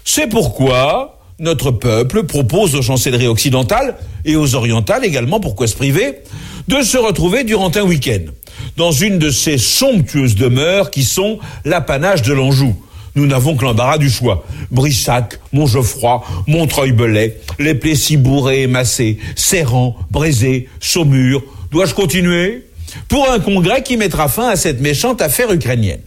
[0.04, 6.20] C'est pourquoi notre peuple propose aux chancelleries occidentales et aux orientales également, pourquoi se priver,
[6.68, 8.30] de se retrouver durant un week-end
[8.76, 12.74] dans une de ces somptueuses demeures qui sont l'apanage de l'Anjou.
[13.14, 14.44] Nous n'avons que l'embarras du choix.
[14.70, 21.42] Brissac, Montgeoffroy, Montreuil-Belay, les Plessis bourrés et massés, Serrant, Brézé, Saumur.
[21.70, 22.66] Dois-je continuer?
[23.08, 26.00] Pour un congrès qui mettra fin à cette méchante affaire ukrainienne.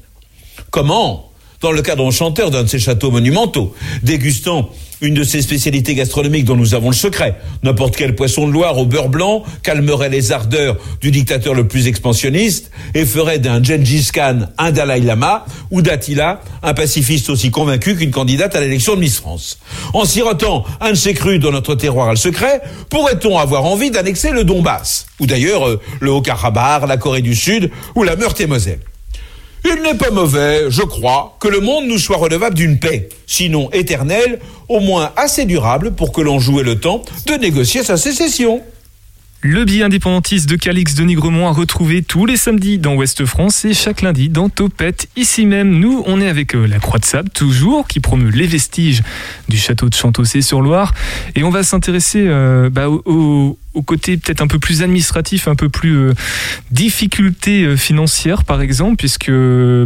[0.72, 1.30] Comment?
[1.62, 3.74] Dans le cadre enchanteur d'un de ces châteaux monumentaux,
[4.04, 4.70] dégustant
[5.02, 7.36] une de ces spécialités gastronomiques dont nous avons le secret.
[7.64, 11.88] N'importe quel poisson de Loire au beurre blanc calmerait les ardeurs du dictateur le plus
[11.88, 17.96] expansionniste et ferait d'un Gengis Khan un Dalai Lama ou d'Attila un pacifiste aussi convaincu
[17.96, 19.60] qu'une candidate à l'élection de Miss France.
[19.94, 23.92] En sirotant un de ces crus dont notre terroir a le secret, pourrait-on avoir envie
[23.92, 28.80] d'annexer le Donbass ou d'ailleurs euh, le Haut-Karabakh, la Corée du Sud ou la Meurthe-et-Moselle?
[29.66, 33.70] Il n'est pas mauvais, je crois, que le monde nous soit redevable d'une paix, sinon
[33.72, 34.40] éternelle,
[34.70, 38.62] au moins assez durable pour que l'on joue le temps de négocier sa sécession.
[39.42, 43.64] Le billet indépendantiste de Calix de Nigremont à retrouver tous les samedis dans Ouest France
[43.64, 45.08] et chaque lundi dans Topette.
[45.16, 48.48] Ici même, nous, on est avec euh, la Croix de Sable, toujours, qui promeut les
[48.48, 49.04] vestiges
[49.48, 50.96] du château de Chantossé-sur-Loire.
[51.36, 55.56] Et on va s'intéresser euh, bah, au, au- côté peut-être un peu plus administratif, un
[55.56, 56.14] peu plus euh,
[56.72, 59.32] difficulté euh, financière, par exemple, puisque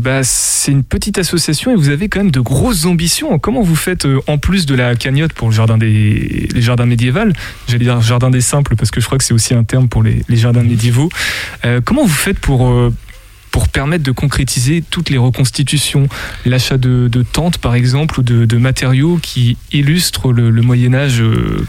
[0.01, 3.37] bah, c'est une petite association et vous avez quand même de grosses ambitions.
[3.39, 6.85] Comment vous faites, euh, en plus de la cagnotte pour le jardin des les jardins
[6.85, 7.31] médiévaux,
[7.67, 10.03] j'allais dire jardin des simples, parce que je crois que c'est aussi un terme pour
[10.03, 11.09] les, les jardins médiévaux,
[11.65, 12.67] euh, comment vous faites pour...
[12.69, 12.93] euh,
[13.51, 16.07] pour permettre de concrétiser toutes les reconstitutions,
[16.45, 20.93] l'achat de, de tentes par exemple ou de, de matériaux qui illustrent le, le Moyen
[20.93, 21.23] Âge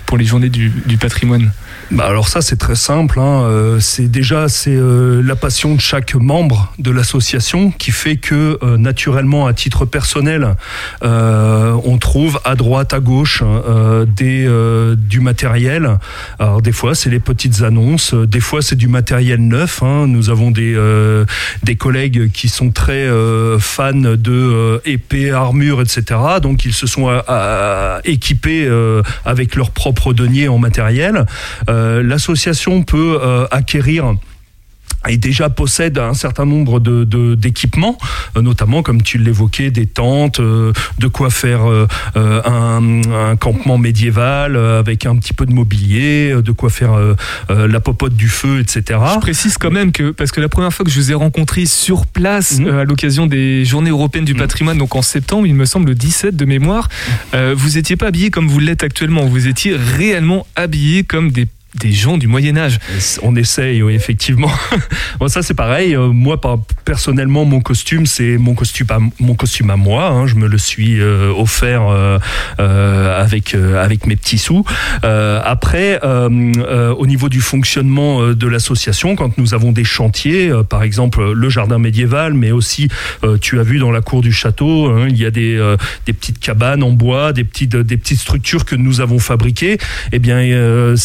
[0.04, 1.52] pour les journées du, du patrimoine?
[1.90, 3.18] Bah alors ça c'est très simple.
[3.18, 3.42] Hein.
[3.42, 8.58] Euh, c'est déjà c'est euh, la passion de chaque membre de l'association qui fait que
[8.62, 10.54] euh, naturellement à titre personnel
[11.02, 15.98] euh, on trouve à droite à gauche euh, des euh, du matériel.
[16.38, 19.82] Alors des fois c'est les petites annonces, des fois c'est du matériel neuf.
[19.82, 20.06] hein.
[20.06, 20.76] Nous avons des
[21.64, 23.08] des collègues qui sont très
[23.58, 26.20] fans de épées, armures, etc.
[26.40, 27.10] Donc ils se sont
[28.04, 28.68] équipés
[29.24, 31.26] avec leur propre denier en matériel.
[32.02, 34.14] L'association peut euh, acquérir
[35.08, 37.96] et déjà possède un certain nombre de d'équipements,
[38.36, 43.00] euh, notamment comme tu l'évoquais, des tentes, euh, de quoi faire euh, euh, un,
[43.30, 47.14] un campement médiéval euh, avec un petit peu de mobilier, euh, de quoi faire euh,
[47.50, 49.00] euh, la popote du feu, etc.
[49.14, 51.64] Je précise quand même que, parce que la première fois que je vous ai rencontré
[51.64, 52.66] sur place Mhm.
[52.66, 55.94] euh, à l'occasion des Journées européennes du patrimoine, donc en septembre, il me semble le
[55.94, 56.90] 17 de mémoire,
[57.32, 61.48] euh, vous n'étiez pas habillé comme vous l'êtes actuellement, vous étiez réellement habillé comme des,
[61.74, 62.78] des gens du Moyen Âge.
[63.22, 64.50] On essaye, oui, effectivement.
[65.20, 65.94] bon, ça c'est pareil.
[65.94, 66.40] euh, moi,
[66.84, 68.88] personnellement, mon costume, c'est mon costume,
[69.70, 70.08] à, moi.
[70.08, 72.18] hein, je me le suis euh, offert euh,
[72.58, 74.64] avec avec mes petits sous.
[75.02, 81.48] Après, au niveau du fonctionnement de l'association, quand nous avons des chantiers, par exemple le
[81.48, 82.88] jardin médiéval, mais aussi,
[83.40, 85.58] tu as vu dans la cour du château, hein, il y a des
[86.06, 89.78] des petites cabanes en bois, des petites des petites structures que nous avons fabriquées.
[90.12, 90.96] Eh bien, euh,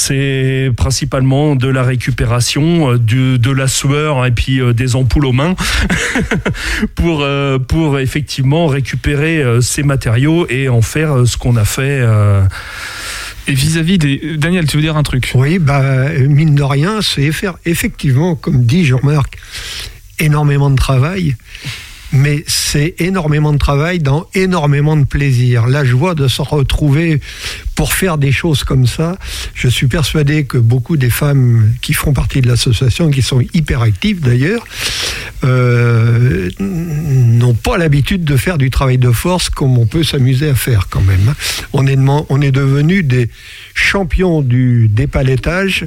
[0.76, 5.34] principalement de la récupération, euh, du, de la sueur et puis euh, des ampoules aux
[5.34, 5.56] mains
[6.96, 12.04] pour, euh, pour effectivement récupérer ces matériaux et en faire ce qu'on a fait.
[13.48, 14.38] Et vis-à-vis des...
[14.38, 15.32] Daniel, tu veux dire un truc?
[15.36, 19.38] Oui, bah, mine de rien, c'est faire effectivement, comme dit Jean-Marc,
[20.20, 21.36] énormément de travail,
[22.12, 25.68] mais c'est énormément de travail dans énormément de plaisir.
[25.68, 27.20] La joie de se retrouver
[27.76, 29.18] pour faire des choses comme ça.
[29.54, 33.82] Je suis persuadé que beaucoup des femmes qui font partie de l'association, qui sont hyper
[33.82, 34.66] actives d'ailleurs,
[35.44, 40.56] euh, n'ont pas l'habitude de faire du travail de force comme on peut s'amuser à
[40.56, 41.30] faire quand même.
[41.30, 41.36] hein.
[41.74, 41.98] On est,
[42.30, 43.30] on est devenu des
[43.74, 45.86] champions du dépalettage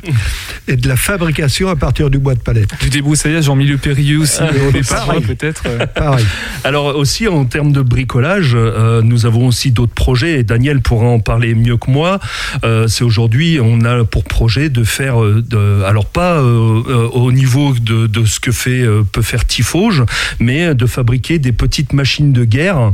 [0.67, 2.71] et de la fabrication à partir du bois de palette.
[2.81, 5.65] Du débroussaillage en milieu périlleux aussi, au départ, peut-être.
[6.11, 6.27] Pareil.
[6.65, 11.07] Alors aussi en termes de bricolage, euh, nous avons aussi d'autres projets et Daniel pourra
[11.07, 12.19] en parler mieux que moi.
[12.65, 17.09] Euh, c'est aujourd'hui, on a pour projet de faire, euh, de, alors pas euh, euh,
[17.13, 20.05] au niveau de, de ce que fait euh, peut faire Tifauge,
[20.41, 22.93] mais de fabriquer des petites machines de guerre.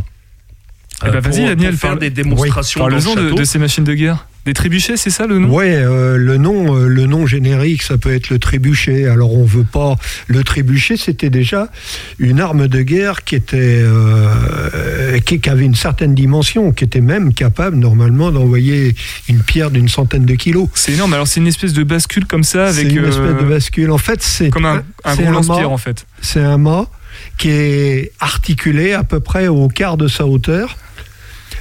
[1.07, 3.35] Eh ben, vas-y, pour- Daniel, pour faire parle- des démonstrations dans le de, château.
[3.35, 4.27] de ces machines de guerre.
[4.45, 5.49] Des trébuchets, c'est ça le nom?
[5.49, 9.09] Ouais, euh, le nom, euh, le nom générique, ça peut être le trébuchet.
[9.09, 9.97] Alors on veut pas.
[10.27, 11.71] Le trébuchet, c'était déjà
[12.19, 17.01] une arme de guerre qui était, euh, qui, qui avait une certaine dimension, qui était
[17.01, 18.95] même capable normalement d'envoyer
[19.31, 20.69] une pierre d'une centaine de kilos.
[20.75, 21.15] C'est énorme.
[21.15, 23.91] Alors c'est une espèce de bascule comme ça C'est avec une espèce de bascule.
[23.91, 26.07] En fait, c'est comme un, un gros lance-pierre en fait.
[26.21, 26.91] C'est un mât
[27.39, 30.77] qui est articulé à peu près au quart de sa hauteur.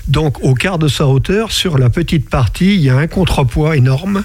[0.07, 3.77] Donc, au quart de sa hauteur, sur la petite partie, il y a un contrepoids
[3.77, 4.23] énorme.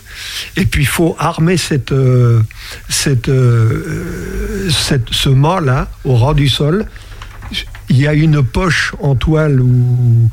[0.57, 2.41] Et puis, il faut armer cette, euh,
[2.89, 6.87] cette, euh, cette- ce mât-là au ras du sol.
[7.91, 10.31] Il y a une poche en toile ou,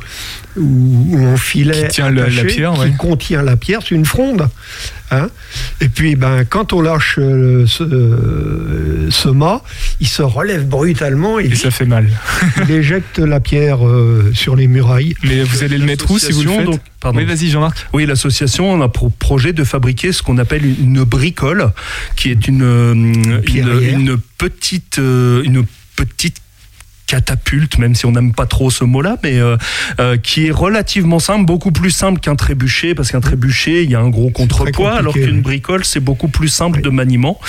[0.58, 2.94] en filet Qui tient la pierre, qui ouais.
[2.98, 4.48] contient la pierre, c'est une fronde.
[5.12, 5.30] hein.
[5.82, 9.62] Et puis, ben, quand on lâche euh, ce, euh, ce mât,
[10.00, 12.10] il se relève brutalement et, Et ça fait mal.
[12.68, 15.16] il éjecte la pierre euh, sur les murailles.
[15.24, 17.20] Mais vous allez le mettre où si vous le faites Donc, pardon.
[17.20, 17.88] Oui, vas-y Jean-Marc.
[17.94, 21.72] Oui, l'association on a pour projet de fabriquer ce qu'on appelle une bricole,
[22.16, 22.64] qui est une,
[23.46, 26.38] une, petite, une petite
[27.08, 29.58] catapulte, même si on n'aime pas trop ce mot-là, mais euh,
[30.00, 33.96] euh, qui est relativement simple, beaucoup plus simple qu'un trébuchet, parce qu'un trébuchet, il y
[33.96, 37.40] a un gros contrepoids, alors qu'une bricole, c'est beaucoup plus simple de maniement.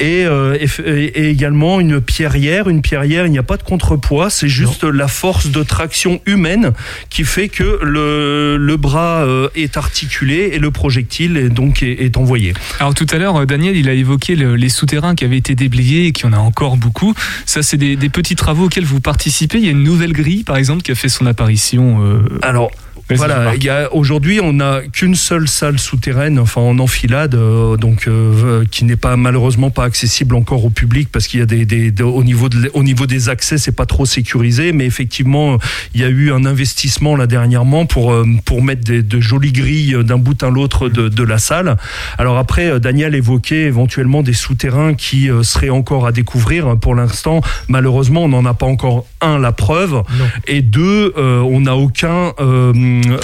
[0.00, 2.68] Et, euh, et, et également une pierrière.
[2.68, 6.72] Une pierrière, il n'y a pas de contrepoids, c'est juste la force de traction humaine
[7.10, 12.04] qui fait que le, le bras euh, est articulé et le projectile est donc est,
[12.04, 12.54] est envoyé.
[12.80, 16.06] Alors tout à l'heure, Daniel, il a évoqué le- les souterrains qui avaient été déblayés
[16.06, 17.14] et qui en a encore beaucoup.
[17.46, 19.58] Ça, c'est des, des petits travaux auxquels vous participez.
[19.58, 22.04] Il y a une nouvelle grille, par exemple, qui a fait son apparition.
[22.04, 22.70] euh, Alors,
[23.10, 27.76] voilà, il y a aujourd'hui on n'a qu'une seule salle souterraine, enfin en enfilade, euh,
[27.76, 31.46] donc euh, qui n'est pas malheureusement pas accessible encore au public parce qu'il y a
[31.46, 34.86] des, des- des- au niveau de, au niveau des accès c'est pas trop sécurisé, mais
[34.86, 35.58] effectivement
[35.94, 39.52] il y a eu un investissement là dernièrement pour euh, pour mettre des, de jolies
[39.52, 41.76] grilles d'un bout à l'autre de, de la salle.
[42.18, 46.76] Alors après euh, Daniel évoquait éventuellement des souterrains qui euh, seraient encore à découvrir.
[46.78, 50.24] Pour l'instant malheureusement on n'en a pas encore un la preuve Non.
[50.46, 52.72] et deux, euh, on n'a aucun euh,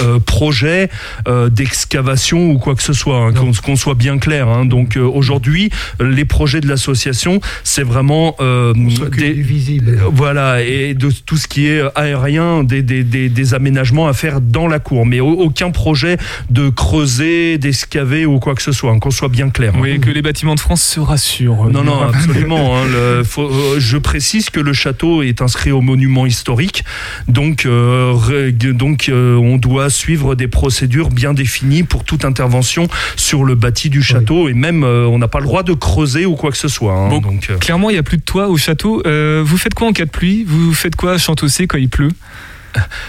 [0.01, 0.89] euh, projet
[1.29, 3.33] euh, d'excavation ou quoi que ce soit, hein,
[3.65, 4.49] qu'on soit bien clair.
[4.49, 4.65] hein.
[4.65, 5.71] Donc euh, aujourd'hui,
[6.01, 8.73] les projets de l'association, c'est vraiment euh,
[9.17, 9.99] des, du visible.
[10.13, 14.41] voilà, et de tout ce qui est aérien, des, des, des, des aménagements à faire
[14.41, 16.17] dans la cour, mais au- aucun projet
[16.51, 19.73] de creuser, d'excaver ou quoi que ce soit, hein, qu'on soit bien clair.
[19.77, 19.81] hein.
[19.81, 21.69] Oui, que les bâtiments de France se rassurent.
[21.71, 22.77] Non, non, absolument.
[22.77, 26.85] hein, le- faut- euh, je précise que le château est inscrit au monument historique,
[27.29, 33.45] donc, euh, donc euh, on doit suivre des procédures bien définies pour toute intervention sur
[33.45, 36.37] le bâti du château, et même euh, on n'a pas le droit de creuser ou
[36.37, 36.95] quoi que ce soit.
[36.95, 39.03] hein, Bon, donc, Clairement, il n'y a plus de toit au château.
[39.51, 40.45] Vous faites quoi en cas de pluie?
[40.47, 42.13] Vous faites quoi à Chantocé quand il pleut?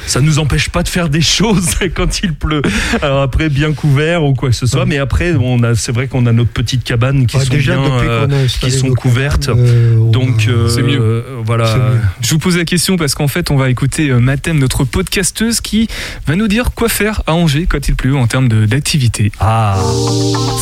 [0.08, 2.62] Ça nous empêche pas de faire des choses quand il pleut.
[3.02, 4.86] Alors après, bien couvert ou quoi que ce soit, Ouais.
[4.88, 7.92] mais après, on a, c'est vrai qu'on a notre petite cabane qui sont déjà, bien,
[8.04, 9.48] euh, qui sont nos couvertes.
[9.48, 11.24] cabanes, euh, on Donc, euh, C'est mieux.
[11.46, 11.76] voilà.
[11.76, 11.84] Mieux.
[12.22, 15.62] Je vous pose la question parce qu'en fait, on va écouter euh, Mathem, notre podcasteuse,
[15.62, 15.88] qui
[16.28, 19.32] va nous dire quoi faire à Angers quand il pleut en termes de- d'activité.
[19.40, 19.78] Ah.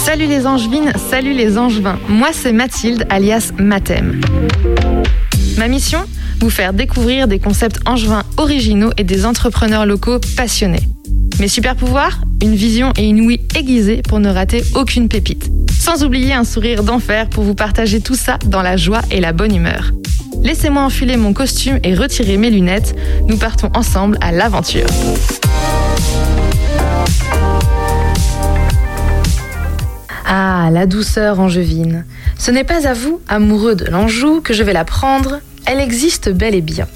[0.06, 1.98] Salut les angevines, salut les angevins.
[2.08, 4.22] Moi c'est Mathilde alias Mathem.
[5.58, 6.00] Ma mission
[6.40, 10.88] Vous faire découvrir des concepts angevins originaux et des entrepreneurs locaux passionnés.
[11.40, 15.50] Mes super pouvoirs Une vision et une ouïe aiguisée pour ne rater aucune pépite.
[15.80, 19.32] Sans oublier un sourire d'enfer pour vous partager tout ça dans la joie et la
[19.32, 19.92] bonne humeur.
[20.44, 22.96] Laissez-moi enfiler mon costume et retirer mes lunettes.
[23.28, 24.88] Nous partons ensemble à l'aventure.
[30.26, 32.06] Ah, la douceur angevine.
[32.38, 35.40] Ce n'est pas à vous, amoureux de l'Anjou, que je vais la prendre.
[35.66, 36.88] Elle existe bel et bien.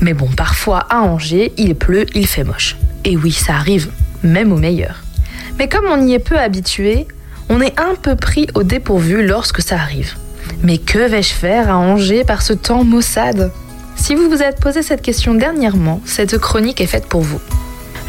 [0.00, 2.76] Mais bon, parfois à Angers, il pleut, il fait moche.
[3.04, 3.90] Et oui, ça arrive,
[4.22, 5.02] même au meilleur.
[5.58, 7.06] Mais comme on y est peu habitué,
[7.48, 10.14] on est un peu pris au dépourvu lorsque ça arrive.
[10.62, 13.52] Mais que vais-je faire à Angers par ce temps maussade?
[13.96, 17.40] Si vous vous êtes posé cette question dernièrement, cette chronique est faite pour vous.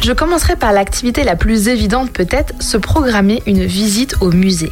[0.00, 4.70] Je commencerai par l'activité la plus évidente peut-être, se programmer une visite au musée.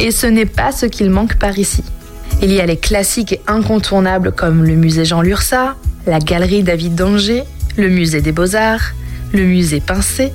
[0.00, 1.84] Et ce n'est pas ce qu'il manque par ici.
[2.42, 5.76] Il y a les classiques et incontournables comme le musée Jean Lursa,
[6.06, 7.44] la galerie David d'Angers,
[7.76, 8.92] le musée des Beaux-Arts,
[9.32, 10.32] le musée Pincé,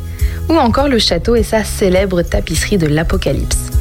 [0.49, 3.72] ou encore le château et sa célèbre tapisserie de l'Apocalypse.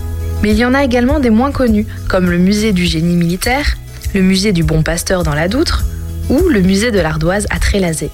[0.42, 3.76] Mais il y en a également des moins connus, comme le musée du génie militaire,
[4.14, 5.84] le musée du Bon Pasteur dans la Doutre,
[6.28, 8.10] ou le musée de l'ardoise à Trélazé.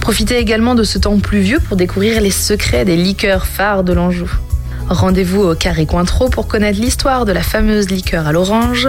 [0.00, 4.30] Profitez également de ce temps pluvieux pour découvrir les secrets des liqueurs phares de l'Anjou.
[4.88, 8.88] Rendez-vous au Carré Cointreau pour connaître l'histoire de la fameuse liqueur à l'orange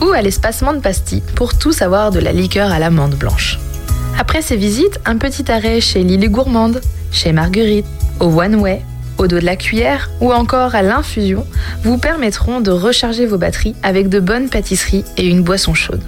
[0.00, 3.58] ou à l'espacement de Pastille pour tout savoir de la liqueur à l'amande blanche.
[4.18, 6.80] Après ces visites, un petit arrêt chez Lily Gourmande,
[7.12, 7.86] chez Marguerite,
[8.20, 8.82] au One Way,
[9.18, 11.46] au dos de la cuillère ou encore à l'infusion
[11.82, 16.02] vous permettront de recharger vos batteries avec de bonnes pâtisseries et une boisson chaude.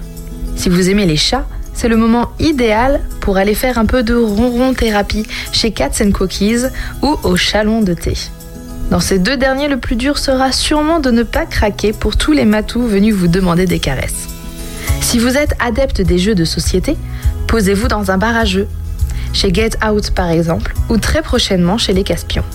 [0.55, 4.15] Si vous aimez les chats, c'est le moment idéal pour aller faire un peu de
[4.15, 6.65] ronron thérapie chez Cats Cookies
[7.03, 8.15] ou au Chalon de thé.
[8.89, 12.31] Dans ces deux derniers, le plus dur sera sûrement de ne pas craquer pour tous
[12.31, 14.27] les matous venus vous demander des caresses.
[15.01, 16.95] Si vous êtes adepte des jeux de société,
[17.47, 18.67] posez-vous dans un bar à jeux,
[19.33, 22.45] chez Get Out par exemple, ou très prochainement chez les Caspions.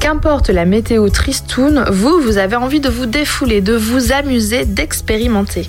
[0.00, 5.68] Qu'importe la météo tristoun, vous, vous avez envie de vous défouler, de vous amuser, d'expérimenter.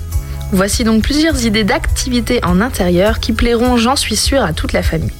[0.52, 4.82] Voici donc plusieurs idées d'activités en intérieur qui plairont, j'en suis sûre, à toute la
[4.82, 5.12] famille.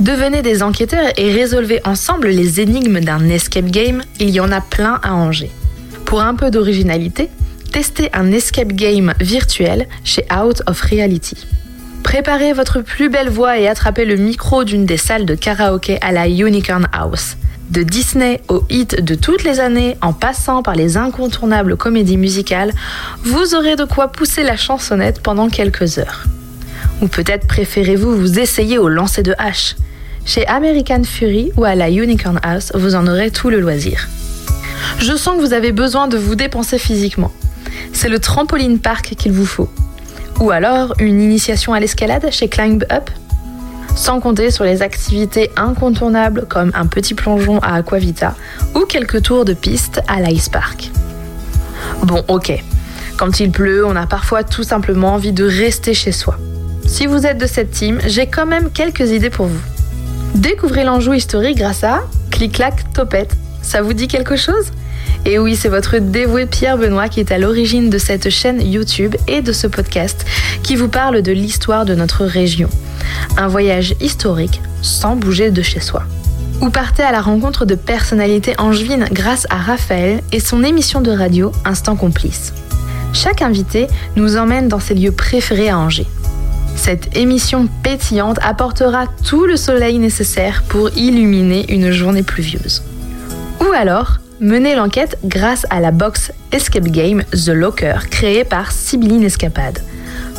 [0.00, 4.60] Devenez des enquêteurs et résolvez ensemble les énigmes d'un escape game, il y en a
[4.60, 5.50] plein à Angers.
[6.04, 7.28] Pour un peu d'originalité,
[7.72, 11.46] testez un escape game virtuel chez Out of Reality.
[12.02, 16.10] Préparez votre plus belle voix et attrapez le micro d'une des salles de karaoké à
[16.10, 17.36] la Unicorn House.
[17.70, 22.72] De Disney aux hits de toutes les années, en passant par les incontournables comédies musicales,
[23.22, 26.24] vous aurez de quoi pousser la chansonnette pendant quelques heures.
[27.02, 29.74] Ou peut-être préférez-vous vous essayer au lancer de hache.
[30.24, 34.08] Chez American Fury ou à la Unicorn House, vous en aurez tout le loisir.
[34.98, 37.32] Je sens que vous avez besoin de vous dépenser physiquement.
[37.92, 39.68] C'est le trampoline park qu'il vous faut.
[40.40, 43.10] Ou alors une initiation à l'escalade chez Climb Up
[43.96, 48.34] sans compter sur les activités incontournables comme un petit plongeon à Aquavita
[48.74, 50.90] ou quelques tours de piste à l'Ice Park.
[52.04, 52.52] Bon, ok.
[53.16, 56.38] Quand il pleut, on a parfois tout simplement envie de rester chez soi.
[56.92, 59.60] Si vous êtes de cette team, j'ai quand même quelques idées pour vous.
[60.34, 63.34] Découvrez l'Anjou historique grâce à Clic-Clac Topette.
[63.62, 64.66] Ça vous dit quelque chose?
[65.24, 69.16] Et oui, c'est votre dévoué Pierre Benoît qui est à l'origine de cette chaîne YouTube
[69.26, 70.26] et de ce podcast
[70.62, 72.68] qui vous parle de l'histoire de notre région.
[73.38, 76.02] Un voyage historique sans bouger de chez soi.
[76.60, 81.10] Ou partez à la rencontre de personnalités angevines grâce à Raphaël et son émission de
[81.10, 82.52] radio Instant Complice.
[83.14, 86.06] Chaque invité nous emmène dans ses lieux préférés à Angers.
[86.84, 92.82] Cette émission pétillante apportera tout le soleil nécessaire pour illuminer une journée pluvieuse.
[93.60, 99.22] Ou alors, menez l'enquête grâce à la box Escape Game The Locker créée par Sibylline
[99.22, 99.78] Escapade.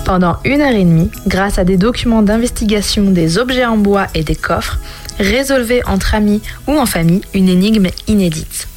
[0.04, 4.26] Pendant une heure et demie, grâce à des documents d'investigation, des objets en bois et
[4.26, 4.80] des coffres,
[5.20, 8.68] résolvez entre amis ou en famille une énigme inédite.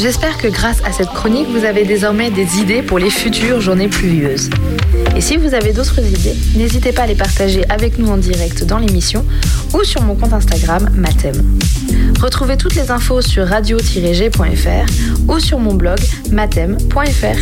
[0.00, 3.88] J'espère que grâce à cette chronique, vous avez désormais des idées pour les futures journées
[3.88, 4.48] pluvieuses.
[5.16, 8.64] Et si vous avez d'autres idées, n'hésitez pas à les partager avec nous en direct
[8.64, 9.24] dans l'émission
[9.74, 11.58] ou sur mon compte Instagram Mathem.
[12.20, 14.86] Retrouvez toutes les infos sur radio-g.fr
[15.26, 15.98] ou sur mon blog
[16.30, 17.38] mathem.fr.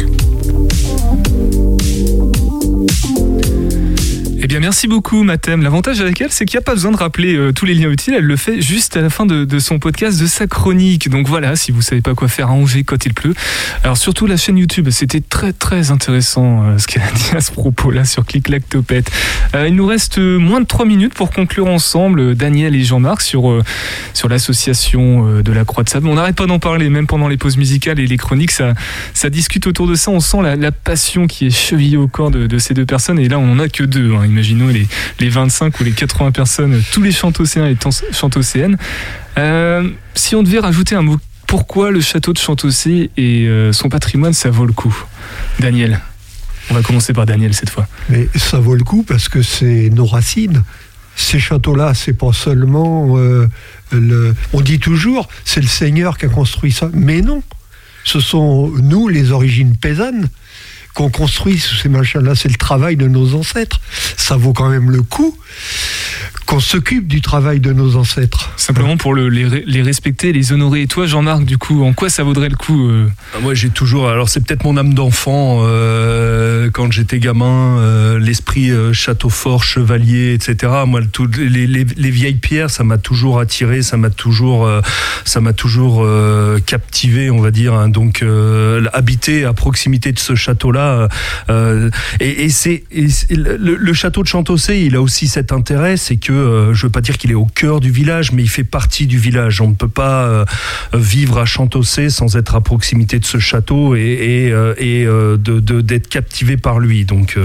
[4.46, 5.60] Eh bien, merci beaucoup, Mathem.
[5.60, 7.90] L'avantage avec elle, c'est qu'il n'y a pas besoin de rappeler euh, tous les liens
[7.90, 8.14] utiles.
[8.16, 11.08] Elle le fait juste à la fin de, son podcast, de sa chronique.
[11.08, 13.34] Donc voilà, si vous savez pas quoi faire à Angers quand il pleut.
[13.82, 17.40] Alors surtout la chaîne YouTube, c'était très très intéressant euh, ce qu'elle a dit à
[17.40, 18.62] ce propos-là sur Clic Clac.
[18.72, 23.60] Euh, il nous reste moins de 3 minutes pour conclure ensemble, Daniel et Jean-Marc, sur,
[24.14, 26.06] sur l'association de la Croix de Sable.
[26.06, 28.74] On n'arrête pas d'en parler, même pendant les pauses musicales et les chroniques, ça,
[29.28, 30.12] discute autour de ça.
[30.12, 33.18] On sent la, passion qui est chevillée au corps de, de ces deux personnes.
[33.18, 34.14] Et là, on n'en a que deux.
[34.14, 34.35] hein.
[34.36, 34.86] Imaginons les,
[35.18, 37.76] les 25 ou les 80 personnes, tous les chantocéens et
[38.12, 38.76] chantocéennes.
[39.38, 41.16] Euh, si on devait rajouter un mot,
[41.46, 44.94] pourquoi le château de Chantocé et euh, son patrimoine, ça vaut le coup?
[45.58, 46.00] Daniel.
[46.68, 47.88] On va commencer par Daniel cette fois.
[48.10, 50.64] Mais ça vaut le coup parce que c'est nos racines.
[51.14, 53.16] Ces châteaux-là, c'est pas seulement.
[53.16, 53.48] euh,
[53.90, 54.34] le...
[54.52, 56.90] On dit toujours, c'est le Seigneur qui a construit ça.
[56.92, 57.42] Mais non.
[58.04, 60.28] Ce sont nous, les origines paysannes,
[60.96, 62.34] qu'on construit ces machins-là.
[62.34, 63.80] C'est le travail de nos ancêtres.
[64.16, 65.36] Ça vaut quand même le coup
[66.46, 68.50] qu'on s'occupe du travail de nos ancêtres.
[68.56, 70.82] Simplement pour le- les, re- les respecter, les honorer.
[70.82, 73.70] Et toi, Jean-Marc, du coup, en quoi ça vaudrait le coup euh, Ah, Moi, j'ai
[73.70, 74.08] toujours.
[74.08, 75.62] Alors, c'est peut-être mon âme d'enfant.
[75.64, 80.72] euh, quand j'étais gamin, euh, l'esprit euh, château fort, chevalier, etc.
[80.86, 84.80] Moi, tout- les, les- les vieilles pierres, ça m'a toujours attiré, ça m'a toujours, euh,
[85.24, 87.74] ça m'a toujours euh, captivé, on va dire.
[87.74, 87.88] hein.
[87.88, 91.08] Donc, euh, habiter à proximité de ce château-là,
[91.50, 92.84] euh, et, et c'est
[93.30, 96.92] le, le château de Chantocé, il a aussi cet intérêt, c'est que euh, je veux
[96.92, 99.60] pas dire qu'il est au cœur du village, mais il fait partie du village.
[99.60, 100.44] On ne peut pas euh,
[100.94, 106.56] vivre à Chantossé sans être à proximité de ce château et, euh, de- d'être captivé
[106.56, 107.04] par lui.
[107.04, 107.36] Donc,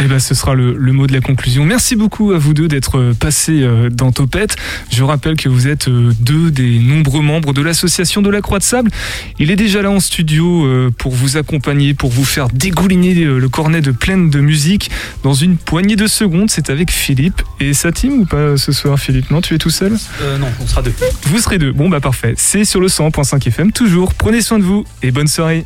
[0.00, 1.64] Eh ben, ce sera le, mot de la conclusion.
[1.64, 4.56] Merci beaucoup à vous deux d'être passés dans Topette.
[4.92, 8.64] Je rappelle que vous êtes deux des nombreux membres de l'association de la Croix de
[8.64, 8.90] Sable.
[9.38, 10.66] Il est déjà là en studio
[10.98, 14.90] pour vous accompagner, pour vous faire dégouliner le cornet de pleine de musique
[15.22, 16.50] dans une poignée de secondes.
[16.50, 19.70] C'est avec Philippe et sa team ou pas ce soir, Philippe Non, tu es tout
[19.70, 19.96] seul?
[20.22, 20.94] Euh, non, on sera deux.
[21.24, 21.72] Vous serez deux.
[21.72, 22.34] Bon, bah parfait.
[22.36, 24.14] C'est sur le 100.5 FM, toujours.
[24.14, 25.64] Prenez soin de vous et bonne soirée.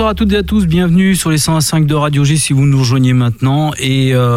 [0.00, 2.64] Bonsoir à toutes et à tous, bienvenue sur les 105 de Radio G si vous
[2.64, 3.72] nous rejoignez maintenant.
[3.76, 4.28] Et euh,